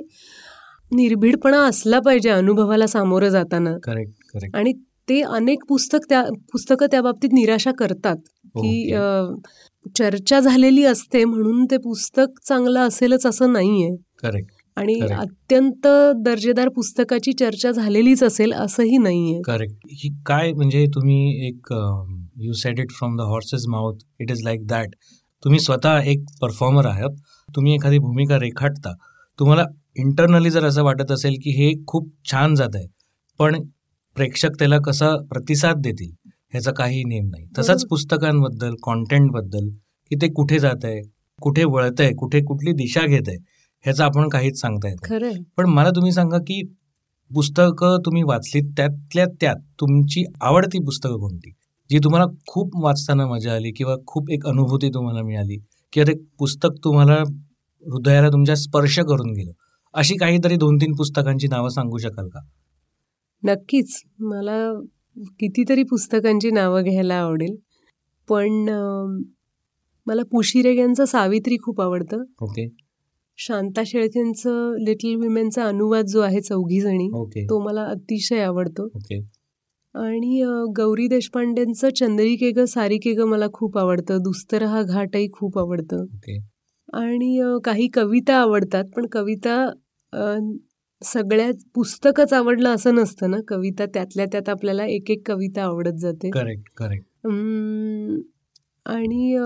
निर्भीडपणा 0.92 1.58
असला 1.64 2.00
पाहिजे 2.00 2.30
अनुभवाला 2.30 2.86
सामोरं 2.86 3.28
जाताना. 3.28 3.76
करेक्ट 3.82 4.12
आणि 4.54 4.72
ते 5.08 5.20
अनेक 5.20 5.58
पुस्तक 5.68 5.98
त्या 6.08 6.22
पुस्तकं 6.22 6.86
त्या 6.86 7.02
बाबतीत 7.02 7.30
निराशा 7.32 7.72
करतात 7.72 8.16
की 8.44 8.94
ओके. 8.94 8.94
अ, 8.94 9.36
चर्चा 9.96 10.40
झालेली 10.40 10.84
असते 10.84 11.24
म्हणून 11.24 11.64
ते 11.64 11.76
पुस्तक 11.76 12.46
चांगलं 12.48 12.80
असेलच 12.80 13.26
असं 13.26 13.52
नाहीये. 13.52 13.96
करेक्ट 14.22 14.48
आणि. 14.76 15.00
अत्यंत 15.00 15.86
दर्जेदार 16.16 16.68
पुस्तकाची 16.68 17.32
चर्चा 17.32 17.70
झालेलीच 17.70 18.22
असेल 18.22 18.52
असंही 18.52 18.98
नाहीये. 18.98 19.40
करेक्ट 19.44 19.74
ही 19.84 20.14
काय 20.26 20.52
म्हणजे 20.52 20.86
तुम्ही 20.94 21.48
एक 21.48 21.74
you 22.36 22.52
said 22.52 22.78
it 22.78 22.90
from 22.90 23.16
the 23.16 23.20
horse's 23.20 23.64
mouth 23.68 23.94
it 24.20 24.30
is 24.30 24.42
like 24.44 24.66
that 24.66 24.88
तुम्ही 25.44 25.60
स्वतः 25.60 26.00
एक 26.00 26.24
परफॉर्मर 26.42 26.86
आहात. 26.86 27.14
तुम्ही 27.56 27.74
एखादी 27.74 27.98
भूमिका 27.98 28.36
रेखाटता. 28.36 28.94
तुम्हाला 29.38 29.64
इंटरनली 29.96 30.50
जर 30.50 30.64
असं 30.64 30.84
वाटत 30.84 31.12
असेल 31.12 31.34
की 31.42 31.50
हे 31.50 31.84
खूप 31.86 32.08
छान 32.30 32.54
जात 32.54 32.70
आहे. 32.74 32.86
पण 33.38 33.62
प्रेक्षक 34.16 34.58
त्याला 34.58 34.78
कसा 34.78 35.10
प्रतिसाद 35.30 35.76
देतील 35.76 36.10
ह्याचा 36.52 36.72
काही 36.72 37.02
नेम 37.04 37.26
नाही. 37.26 37.46
तसंच. 37.58 37.84
पुस्तकांबद्दल 37.86 38.74
कॉन्टेंटबद्दल 38.82 39.68
की 40.10 40.16
ते 40.16 40.28
कुठे 40.28 40.58
जात 40.58 40.84
आहे 40.84 41.00
कुठे 41.42 41.64
वळत 41.64 42.00
आहे 42.00 42.14
कुठे 42.14 42.40
कुठली 42.40 42.72
दिशा 42.72 43.06
घेत 43.06 43.28
आहे 43.28 43.36
ह्याचं 43.84 44.04
आपण 44.04 44.28
काहीच 44.28 44.60
सांगता 44.60 44.88
येत 44.88 44.96
पण 45.56 45.66
मला 45.66 45.90
तुम्ही 45.90 46.12
सांगा 46.12 46.38
की 46.38 46.60
पुस्तकं 47.30 47.98
तुम्ही 48.06 48.22
वाचलीत 48.22 48.70
त्यातल्या 48.76 49.26
त्यात 49.40 49.56
तुमची 49.80 50.24
आवडती 50.40 50.78
पुस्तकं 50.78 51.18
कोणती? 51.18 51.50
जी 51.90 51.98
तुम्हाला 51.98 52.24
खूप 52.46 52.76
वाचताना 52.82 53.26
मजा 53.26 53.54
आली 53.54 53.70
किंवा 53.72 53.94
खूप 54.06 54.30
एक 54.30 54.46
अनुभूती 54.46 54.88
तुम्हाला 54.88 55.22
मिळाली 55.22 55.56
किंवा 55.92 56.12
ते 56.12 56.18
पुस्तक 56.38 56.84
तुम्हाला 56.84 57.18
हृदयाला 57.84 58.28
तुमच्या 58.28 58.54
स्पर्श 58.56 58.98
करून 59.00 59.32
गेलं 59.32 59.52
अशी 59.94 60.16
काहीतरी 60.16 60.56
दोन 60.56 60.76
तीन 60.76 60.94
पुस्तकांची 60.94 61.48
नावं 61.48 61.68
सांगू 61.68 61.98
शकाल 61.98 62.28
का? 62.28 62.40
नक्कीच. 63.42 64.00
मला 64.20 64.58
कितीतरी 65.40 65.82
पुस्तकांची 65.82 66.50
नावं 66.50 66.82
घ्यायला 66.82 67.14
आवडेल. 67.14 67.56
पण 68.28 68.68
मला 70.06 70.22
पुशी 70.30 70.62
रेग्यांचं 70.62 71.04
सावित्री 71.04 71.56
खूप 71.62 71.80
आवडतं. 71.80 72.22
ओके. 72.40 72.68
शांता 73.38 73.82
शेळकेंचं 73.86 74.76
लिटल 74.84 75.14
विमेनचा 75.14 75.64
अनुवाद 75.64 76.06
जो 76.06 76.20
आहे 76.20 76.40
चौघी 76.40 76.80
जणी 76.80 77.08
ओके. 77.14 77.44
तो 77.44 77.58
मला 77.64 77.84
अतिशय 77.84 78.40
आवडतो. 78.42 78.84
ओके. 78.86 79.18
आणि 79.94 80.42
गौरी 80.76 81.06
देशपांडेंचं 81.08 81.88
चंद्रिके 81.90 82.50
ग 82.50 82.64
सारिके 82.68 83.12
ग 83.14 83.24
मला 83.26 83.46
खूप 83.52 83.78
आवडतं. 83.78 84.18
दुस्तर 84.22 84.62
हा 84.62 84.82
घाटही 84.82 85.28
खूप 85.32 85.58
आवडतं. 85.58 86.04
आणि 86.92 87.58
काही 87.64 87.88
कविता 87.94 88.36
आवडतात 88.36 88.84
पण 88.96 89.06
कविता 89.12 89.64
अ, 91.02 91.04
सगळ्या 91.04 91.50
पुस्तकच 91.74 92.32
आवडलं 92.32 92.74
असं 92.74 92.94
नसतं 92.94 93.30
ना? 93.30 93.36
कविता 93.48 93.86
त्यातल्या 93.86 94.26
त्यात 94.32 94.48
आपल्याला 94.48 94.84
एक 94.86 95.10
एक 95.10 95.22
कविता 95.26 95.62
आवडत 95.62 95.98
जाते. 96.00 96.30
Correct 96.30 96.68
correct. 96.76 97.06
आणि 98.86 99.36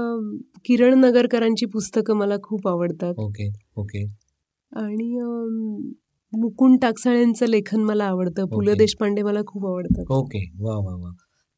किरण 0.64 0.98
नगरकरांची 1.00 1.66
पुस्तकं 1.66 2.16
मला 2.16 2.36
खूप 2.42 2.68
आवडतात. 2.68 3.14
Okay 3.18 3.48
okay. 3.76 4.04
आणि 4.72 5.10
मुकुंद 6.32 6.78
टाकसाळ्यांचं 6.82 7.46
लेखन 7.46 7.80
मला 7.80 8.04
आवडतं. 8.04 8.44
पु 8.46 8.60
ल. 8.60 8.74
देशपांडे 8.78 9.22
मला 9.22 9.40
खूप 9.46 9.66
आवडतात. 9.66 10.04
ओके 10.10 10.44
वा 10.60 10.76
वा 10.76 10.94
वा. 10.96 11.10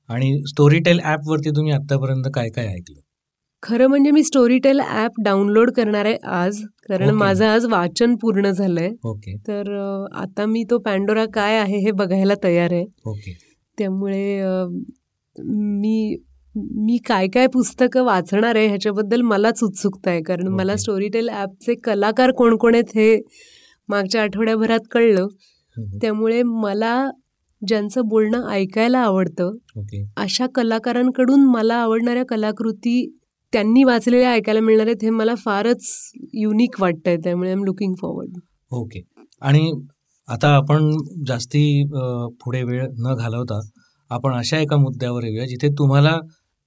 आणि 0.09 0.33
स्टोरीटेल 0.49 1.01
ॲपवरती 1.05 1.51
तुम्ही 1.51 1.73
आत्तापर्यंत 1.73 2.25
काय 2.35 2.49
काय 2.51 2.67
ऐकलं? 2.67 3.01
खरं 3.65 3.87
म्हणजे 3.87 4.11
मी 4.11 4.23
स्टोरीटेल 4.23 4.81
ॲप 4.81 5.21
डाउनलोड 5.25 5.71
करणार 5.71 6.05
आहे 6.05 6.17
आज 6.33 6.61
कारण 6.89 7.09
ओके. 7.09 7.17
माझं 7.17 7.45
आज 7.47 7.67
वाचन 7.67 8.15
पूर्ण 8.17 8.51
झालंय 8.51 8.91
ओके 9.05 9.37
तर 9.49 9.71
आता 10.15 10.47
मी 10.47 10.65
तो 10.71 10.79
पॅन्डोरा 10.79 11.25
काय 11.35 11.57
आहे 11.59 11.79
हे 11.79 11.91
बघायला 11.93 12.35
तयार 12.45 12.73
आहे 12.73 12.85
ओके 13.07 13.33
त्यामुळे 13.79 14.43
मी 15.37 16.17
मी 16.77 16.97
काय 17.07 17.29
काय 17.29 17.47
पुस्तकं 17.47 18.05
वाचणार 18.05 18.57
आहे 18.57 18.67
ह्याच्याबद्दल 18.67 19.21
मलाच 19.23 19.63
उत्सुकता 19.63 20.11
आहे 20.11 20.23
कारण 20.23 20.49
मला 20.49 20.73
ओके. 20.73 20.79
स्टोरीटेल 20.79 21.29
ॲपचे 21.29 21.75
कलाकार 21.75 22.31
कोण 22.31 22.57
कोण 22.57 22.75
आहेत 22.75 22.97
हे 22.97 23.17
मागच्या 23.89 24.23
आठवड्याभरात 24.23 24.87
कळलं. 24.91 25.27
त्यामुळे 26.03 26.43
मला 26.43 26.95
ज्यांचं 27.63 28.09
बोलणं 28.09 28.47
ऐकायला 28.51 28.99
आवडतं 28.99 29.57
अशा 30.17 30.47
कलाकारांकडून 30.55 31.45
मला 31.47 31.75
आवडणाऱ्या 31.75 32.25
कलाकृती 32.27 33.05
त्यांनी 33.55 33.83
वाचलेले 33.85 34.25
ऐकायला 34.25 34.61
मिळणार 34.61 34.87
आहेत 34.87 35.03
हे 35.03 35.11
मला 35.11 35.35
फारच 35.35 35.87
युनिक 36.35 36.81
वाटतंय 36.81 37.17
त्यामुळे 37.17 37.49
I 37.49 37.57
am 37.57 37.65
looking 37.65 37.95
forward 37.95 38.39
okay 38.73 39.03
आणि 39.41 39.71
आता 40.29 40.49
आपण 40.49 40.91
जास्ती 41.27 41.65
पुढे 42.45 42.63
वेळ 42.63 42.87
न 42.99 43.15
घालवता 43.15 43.61
आपण 44.11 44.35
अशा 44.35 44.59
एका 44.59 44.77
मुद्द्यावर 44.77 45.25
येऊया 45.25 45.47
जिथे 45.47 45.69
तुम्हाला 45.69 46.19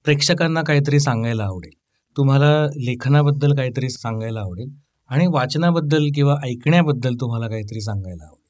प्रेक्षकांना 0.04 0.62
काहीतरी 0.62 1.00
सांगायला 1.00 1.44
आवडेल. 1.44 1.72
तुम्हाला 2.16 2.50
लेखनाबद्दल 2.76 3.54
काहीतरी 3.54 3.90
सांगायला 3.90 4.40
आवडेल 4.40 4.68
आणि 5.10 5.26
वाचनाबद्दल 5.26 6.08
किंवा 6.14 6.36
ऐकण्याबद्दल 6.44 7.14
तुम्हाला 7.14 7.48
काहीतरी 7.48 7.80
सांगायला 7.80 8.24
आवडेल. 8.24 8.46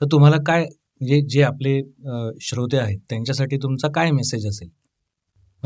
तर 0.00 0.06
तुम्हाला 0.12 0.36
काय 0.46 0.62
म्हणजे 0.62 1.20
जे 1.30 1.42
आपले 1.42 1.80
श्रोते 2.40 2.76
आहेत 2.76 2.98
त्यांच्यासाठी 3.10 3.56
तुमचा 3.56 3.88
काय 3.88 4.10
मेसेज 4.10 4.46
असेल? 4.46 4.68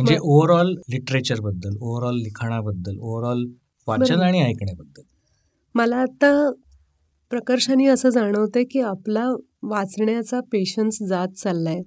म्हणजे. 0.03 0.19
ओव्हरऑल 0.23 0.75
लिटरेचरबद्दल 0.89 1.77
ओव्हरऑल 1.81 2.17
लिखाणाबद्दल 2.17 2.99
ओव्हरऑल 3.01 3.45
वाचन. 3.87 4.21
आणि 4.21 4.41
ऐकण्याबद्दल 4.43 5.03
मला 5.75 5.97
आता 5.97 6.51
प्रकर्षाने 7.31 7.87
असं 7.87 8.09
जाणवतंय 8.09 8.65
की 8.65 8.81
आपला 8.81 9.29
वाचण्याचा 9.63 10.41
पेशन्स 10.41 10.99
जात 11.03 11.29
चाललाय. 11.29 11.81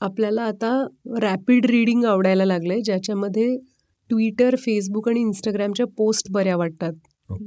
आपल्याला 0.00 0.42
आता 0.42 0.86
रॅपिड 1.20 1.66
रीडिंग 1.66 2.04
आवडायला 2.04 2.44
लागलंय 2.44 2.80
ज्याच्यामध्ये 2.80 3.56
ट्विटर 4.10 4.56
फेसबुक 4.56 5.08
आणि 5.08 5.20
इंस्टाग्रामच्या 5.20 5.86
पोस्ट 5.86 6.26
बऱ्या 6.30 6.56
वाटतात. 6.56 6.92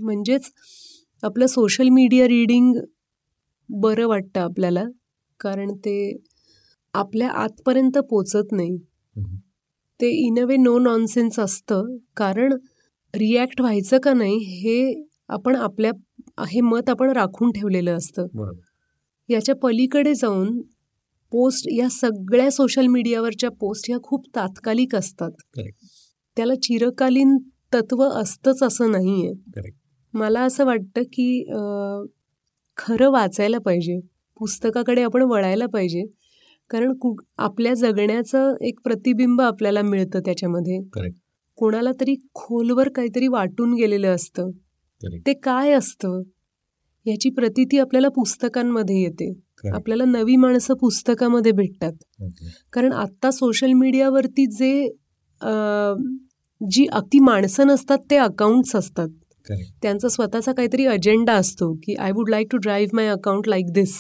म्हणजेच 0.02 0.52
आपलं 1.24 1.46
सोशल 1.46 1.90
मीडिया 1.90 2.28
रीडिंग 2.28 2.76
बरं 3.70 4.08
वाटतं 4.08 4.40
आपल्याला 4.40 4.84
कारण 5.40 5.74
ते 5.76 6.18
आपल्या 6.94 7.30
आतपर्यंत 7.30 7.98
पोचत 7.98 8.52
नाही. 8.52 8.78
ते 10.00 10.10
in 10.26 10.40
a 10.40 10.46
way 10.46 10.56
no 10.58 10.78
nonsense 10.80 11.40
असतं. 11.40 11.96
कारण 12.18 12.54
रिॲक्ट 13.14 13.62
व्हायचं 13.62 13.98
का 14.00 14.14
नाही 14.14 14.38
हे 14.62 15.04
आपण 15.30 15.56
आपल्या 15.56 15.92
हे 16.50 16.62
मत 16.62 16.90
आपण 16.90 17.10
राखून 17.10 17.52
ठेवलेलं 17.52 17.98
असतं. 17.98 18.26
याच्या 19.30 19.56
पलीकडे 19.56 20.14
जाऊन 20.16 20.62
पोस्ट 21.32 21.68
या 21.72 21.88
सगळ्या 21.90 22.50
सोशल 22.52 22.88
मीडियावरच्या 22.88 23.50
पोस्ट 23.52 23.86
ह्या 23.90 23.98
खूप 24.04 24.26
तात्कालिक 24.36 24.96
असतात. 24.96 25.32
त्याला 26.38 26.56
चिरकालीन 26.56 27.38
तत्व 27.74 28.04
असतंच 28.04 28.64
असं 28.64 28.92
नाही 28.92 29.26
आहे 29.26 29.34
Correct. 29.56 29.76
मला 30.14 30.42
असं 30.42 30.66
वाटतं 30.66 31.02
की 31.14 31.44
खरं 32.78 33.10
वाचायला 33.12 33.58
पाहिजे. 33.60 34.00
पुस्तकाकडे 34.40 35.04
आपण 35.04 35.22
वळायला 35.22 35.66
पाहिजे. 35.66 36.04
कारण 36.70 36.94
कु 36.94 37.16
आपल्या 37.38 37.74
जगण्याचं 37.74 38.56
एक 38.62 38.80
प्रतिबिंब 38.84 39.42
आपल्याला 39.42 39.82
मिळतं 39.82 40.20
त्याच्यामध्ये. 40.20 40.80
कोणाला 41.58 41.92
तरी 42.02 42.16
खोलवर 42.34 42.90
काहीतरी 42.90 43.28
वाटून 43.28 43.74
गेलेलं 43.74 44.16
असतं. 44.16 44.50
ते 45.28 45.34
काय 45.34 45.72
असतं? 45.72 46.22
याची 47.06 47.30
प्रतीती 47.30 47.80
आपल्याला 47.80 48.10
पुस्तकांमध्ये 48.10 49.02
येते. 49.02 49.34
आपल्याला 49.74 50.06
नवी 50.06 50.36
माणसं 50.36 50.74
पुस्तकामध्ये 50.74 51.52
भेटतात. 51.52 51.94
कारण 52.74 52.94
आत्ता 52.94 53.32
सोशल 53.32 53.74
मीडियावरती 53.74 54.46
जे 54.46 54.88
जी 56.62 56.86
अगदी 56.92 57.20
माणसं 57.20 57.68
नसतात 57.68 57.98
ते 58.12 58.18
अकाउंट्स 58.18 58.76
असतात. 58.76 59.10
त्यांचा 59.82 60.08
स्वतःचा 60.08 60.54
काहीतरी 60.54 60.86
अजेंडा 60.86 61.34
असतो 61.34 61.74
की 61.74 61.96
I 61.96 62.12
would 62.12 62.30
like 62.30 62.48
to 62.52 62.58
drive 62.58 62.96
my 62.96 63.08
account 63.08 63.48
like 63.48 63.72
this 63.72 63.98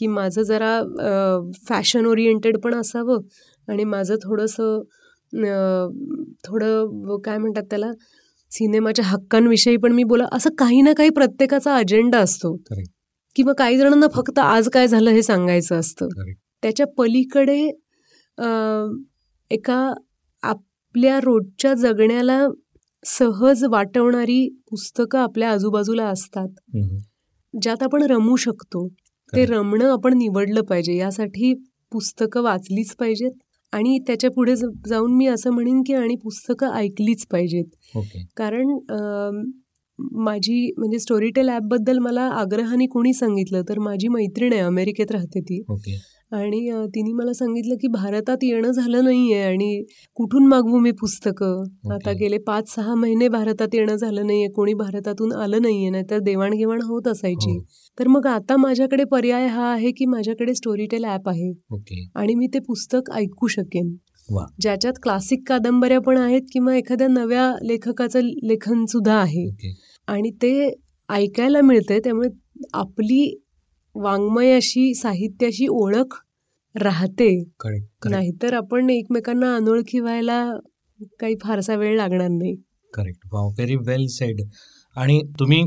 की 0.00 0.06
माझं 0.06 0.42
जरा 0.42 0.82
फॅशन 1.68 2.06
ओरिएंटेड 2.06 2.58
पण 2.58 2.74
असावं 2.74 3.20
आणि 3.68 3.84
माझं 3.84 4.16
थोडंसं 4.16 4.80
थोडं 6.44 7.16
काय 7.24 7.38
म्हणतात 7.38 7.62
त्याला 7.70 7.92
सिनेमाच्या 8.52 9.04
हक्कांविषयी 9.04 9.76
पण 9.76 9.92
मी 9.92 10.04
बोला 10.04 10.24
असं 10.32 10.50
काही 10.58 10.80
ना 10.82 10.92
काही 10.92 11.10
प्रत्येकाचा 11.10 11.76
अजेंडा 11.76 12.18
असतो. 12.18 12.56
किंवा 13.36 13.52
काही 13.52 13.78
जणांना 13.78 14.06
फक्त 14.14 14.38
आज 14.38 14.68
काय 14.68 14.86
झालं 14.88 15.10
हे 15.10 15.22
सांगायचं 15.22 15.78
असतं. 15.78 16.08
त्याच्या 16.62 16.86
पलीकडे 16.98 17.60
एका 19.50 19.92
आपल्या 20.42 21.18
रोजच्या 21.20 21.74
जगण्याला 21.74 22.46
सहज 23.04 23.64
वाटवणारी 23.64 24.48
पुस्तकं 24.70 25.18
आपल्या 25.18 25.50
आजूबाजूला 25.50 26.06
असतात. 26.06 26.48
ज्यात 27.62 27.82
आपण 27.82 28.02
रमू 28.02 28.36
शकतो. 28.36 28.88
ते. 29.36 29.44
रमणं 29.46 29.90
आपण 29.92 30.16
निवडलं 30.18 30.62
पाहिजे 30.62 30.96
यासाठी 30.96 31.54
पुस्तकं 31.92 32.42
वाचलीच 32.42 32.94
पाहिजेत 32.96 33.32
आणि 33.72 33.98
त्याच्या 34.06 34.30
पुढे 34.30 34.54
जाऊन 34.56 35.12
मी 35.16 35.26
असं 35.26 35.50
म्हणेन 35.50 35.82
की 35.86 35.94
आणि 35.94 36.14
पुस्तकं 36.14 36.72
ऐकलीच 36.74 37.26
पाहिजेत. 37.26 37.64
ओके. 37.96 38.24
कारण 38.36 38.78
माझी 39.98 40.70
म्हणजे 40.78 40.98
स्टोरीटेल 40.98 41.48
ॲपबद्दल 41.48 41.98
मला 41.98 42.22
आग्रहाने 42.34 42.86
कोणी 42.86 43.12
सांगितलं 43.12 43.62
तर 43.68 43.78
माझी 43.78 44.08
मैत्रीण 44.08 44.52
आहे 44.52 44.62
अमेरिकेत 44.62 45.12
राहते 45.12 45.40
ती. 45.40 45.62
ओके. 45.68 45.96
आणि 46.32 46.70
तिने 46.86 47.12
मला 47.12 47.32
सांगितलं 47.32 47.74
की 47.74 47.88
भारतात 47.88 48.36
येणं 48.42 48.70
झालं 48.70 49.04
नाहीये 49.04 49.42
आणि 49.42 49.84
कुठून 50.14 50.46
मागवू 50.46 50.78
मी 50.78 50.90
पुस्तकं? 50.90 51.62
आता 51.92 52.10
ओके. 52.10 52.18
गेले 52.18 52.38
पाच 52.38 52.74
सहा 52.74 52.94
महिने 52.94 53.28
भारतात 53.28 53.74
येणं 53.74 53.96
झालं 53.96 54.26
नाहीये 54.26 54.48
कोणी 54.48 54.74
भारतातून 54.74 55.32
आलं 55.32 55.62
नाहीये 55.62 55.90
नाहीतर 55.90 56.18
देवाणघेवाण 56.18 56.82
होत 56.82 57.08
असायची. 57.08 57.50
हो. 57.50 57.64
तर 57.98 58.08
मग 58.08 58.26
आता 58.26 58.56
माझ्याकडे 58.56 59.04
पर्याय 59.04 59.46
हा 59.46 59.72
आहे 59.72 59.90
की 59.90 60.06
माझ्याकडे 60.06 60.54
स्टोरीटेल 60.54 61.04
ॲप 61.04 61.28
आहे. 61.28 61.52
ओके. 61.70 62.08
आणि 62.14 62.34
मी 62.34 62.46
ते 62.46 62.58
पुस्तक 62.58 63.10
ऐकू 63.12 63.46
शकेन. 63.46 63.96
वा. 64.30 64.46
ज्याच्यात 64.60 64.92
क्लासिक 65.02 65.42
कादंबऱ्या 65.48 66.00
पण 66.00 66.16
आहेत 66.16 66.42
किंवा 66.52 66.76
एखाद्या 66.76 67.08
नव्या 67.08 67.54
लेखकाचं 67.62 68.20
लेखन 68.42 68.84
सुद्धा 68.84 69.14
आहे. 69.14 69.46
ओके. 69.48 69.74
आणि 70.08 70.30
ते 70.30 70.70
ऐकायला 71.08 71.60
मिळते 71.60 71.98
त्यामुळे 71.98 72.28
आपली 72.74 73.36
वाङ्मयाशी 73.94 74.92
साहित्याशी 74.94 75.66
ओळख 75.70 76.16
राहते. 76.74 77.30
नाहीतर 78.10 78.54
आपण 78.54 78.90
एकमेकांना 78.90 79.54
अनोळखी 79.56 80.00
व्हायला 80.00 80.44
काही 81.20 81.34
फारसा 81.42 81.76
वेळ 81.76 81.96
लागणार 81.96 82.28
नाही. 82.28 82.54
करेक्ट 82.94 83.26
व्हेरी 83.34 83.76
वेल 83.86 84.06
सेड 84.10 84.40
आणि 84.96 85.20
तुम्ही 85.40 85.62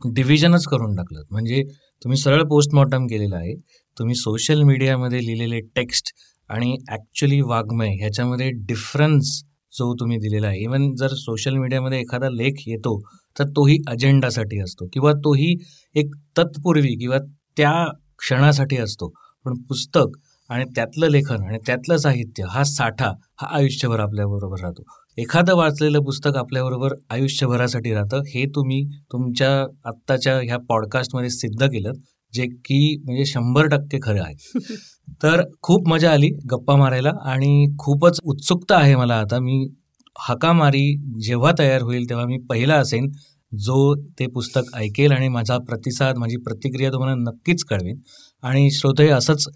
डिव्हिजनच 0.00 0.64
करून 0.64 0.94
टाकलं 0.96 1.22
म्हणजे 1.30 1.62
तुम्ही 2.04 2.18
सरळ 2.18 2.42
पोस्टमॉर्टम 2.42 3.06
केलेलं 3.06 3.36
आहे. 3.36 3.54
तुम्ही 3.96 4.14
सोशल 4.14 4.62
मीडियामध्ये 4.62 5.18
लिहिलेले 5.18 5.60
टेक्स्ट 5.76 6.12
आणि 6.50 6.76
ॲक्च्युली 6.88 7.40
वाङ्मय 7.40 7.88
ह्याच्यामध्ये 8.00 8.50
डिफरन्स 8.68 9.42
जो 9.72 9.92
तुम्ही 10.00 10.16
दिलेला 10.18 10.46
आहे. 10.46 10.58
इवन 10.58 10.94
जर 10.94 11.08
सोशल 11.08 11.56
मीडियामध्ये 11.56 12.00
एखादा 12.00 12.28
लेख 12.30 12.62
येतो 12.66 12.98
तर 13.38 13.48
तोही 13.48 13.76
अजेंडासाठी 13.88 14.60
असतो. 14.60 14.86
किंवा 14.92 15.12
तोही 15.24 15.54
एक 15.94 16.14
तत्पूर्वी 16.38 16.94
किंवा 17.00 17.18
त्या 17.58 17.86
क्षणासाठी 18.18 18.76
असतो. 18.76 19.08
पण 19.46 19.54
पुस्तक 19.68 20.16
आणि 20.50 20.64
त्यातलं 20.64 21.08
लेखन 21.08 21.42
आणि 21.42 21.58
त्यातलं 21.66 21.96
साहित्य 21.96 22.44
हा 22.48 22.64
साठा 22.64 23.12
हा 23.40 23.46
आयुष्यभर 23.50 24.00
आपल्याबरोबर 24.00 24.60
राहतो. 24.60 24.82
एखादं 25.18 25.56
वाचलेलं 25.56 26.00
पुस्तक 26.00 26.36
आपल्याबरोबर 26.36 26.92
आयुष्यभरासाठी 27.10 27.94
राहतं 27.94 28.22
हे 28.26 28.44
तुम्ही 28.46 28.84
तुमच्या 29.12 29.50
आत्ताच्या 29.84 30.38
ह्या 30.38 30.58
पॉडकास्टमध्ये 30.68 31.30
सिद्ध 31.30 31.66
केलं 31.66 31.92
जे 32.34 32.46
की 32.46 32.96
म्हणजे 33.04 33.24
शंभर 33.24 33.66
टक्के 33.66 33.98
खरं 34.02 34.22
आहे. 34.22 34.34
तर 35.22 35.42
खूप 35.62 35.88
मजा 35.88 36.12
आली 36.12 36.28
गप्पा 36.50 36.76
मारायला 36.76 37.10
आणि 37.24 37.66
खूपच 37.78 38.20
उत्सुकता 38.24 38.76
आहे 38.76 38.96
मला 38.96 39.14
आता. 39.14 39.38
मी 39.38 39.68
हकामारी 40.28 40.96
जेव्हा 41.24 41.52
तयार 41.58 41.82
होईल 41.82 42.08
तेव्हा 42.08 42.26
मी 42.26 42.38
पहिला 42.38 42.74
असेन. 42.74 43.10
जो 43.52 43.94
ते 44.18 44.26
पुस्तक 44.34 44.76
ऐकेल 44.76 45.12
आणि 45.12 45.28
माझा 45.28 45.56
प्रतिसाद 45.68 46.18
माझी 46.18 46.36
प्रतिक्रिया 46.36 46.90
तुम्हाला 46.92 47.14
नक्कीच 47.20 47.64
कळवेन. 47.64 47.98
आणि 48.42 48.70
श्रोते 48.70 49.08
असंच 49.08 49.48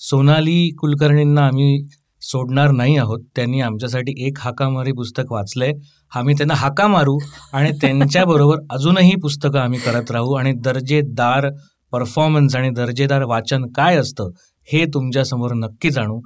सोनाली 0.00 0.68
कुलकर्णींना 0.78 1.46
आम्ही 1.46 1.82
सोडणार 2.22 2.70
नाही 2.70 2.96
आहोत. 2.96 3.20
त्यांनी 3.36 3.60
आमच्यासाठी 3.60 4.12
एक 4.26 4.38
हाकामारी 4.40 4.92
पुस्तक 4.92 5.32
वाचलंय. 5.32 5.72
आम्ही 6.12 6.34
त्यांना 6.34 6.54
हाका 6.54 6.86
मारू 6.88 7.18
आणि 7.52 7.70
त्यांच्याबरोबर 7.80 8.58
अजूनही 8.70 9.14
पुस्तकं 9.22 9.58
आम्ही 9.58 9.78
करत 9.80 10.10
राहू. 10.10 10.32
आणि 10.34 10.52
दर्जेदार 10.64 11.50
परफॉर्मन्स 11.92 12.56
आणि 12.56 12.70
दर्जेदार 12.70 13.22
वाचन 13.24 13.66
काय 13.76 13.96
असतं 13.96 14.30
हे 14.68 14.84
तुमच्यासमोर 14.94 15.52
नक्कीच 15.54 15.98
आणू 15.98 16.20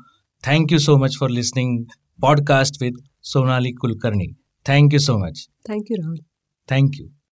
thank you 0.44 0.78
so 0.78 0.96
much 0.96 1.16
for 1.18 1.30
listening 1.30 1.82
podcast 2.22 2.82
with 2.82 3.00
Sonali 3.22 3.72
Kulkarni 3.72 4.26
thank you 4.66 4.98
so 4.98 5.16
much 5.18 5.46
thank you 5.68 5.96
Rahul 5.96 6.16
thank you 6.68 7.08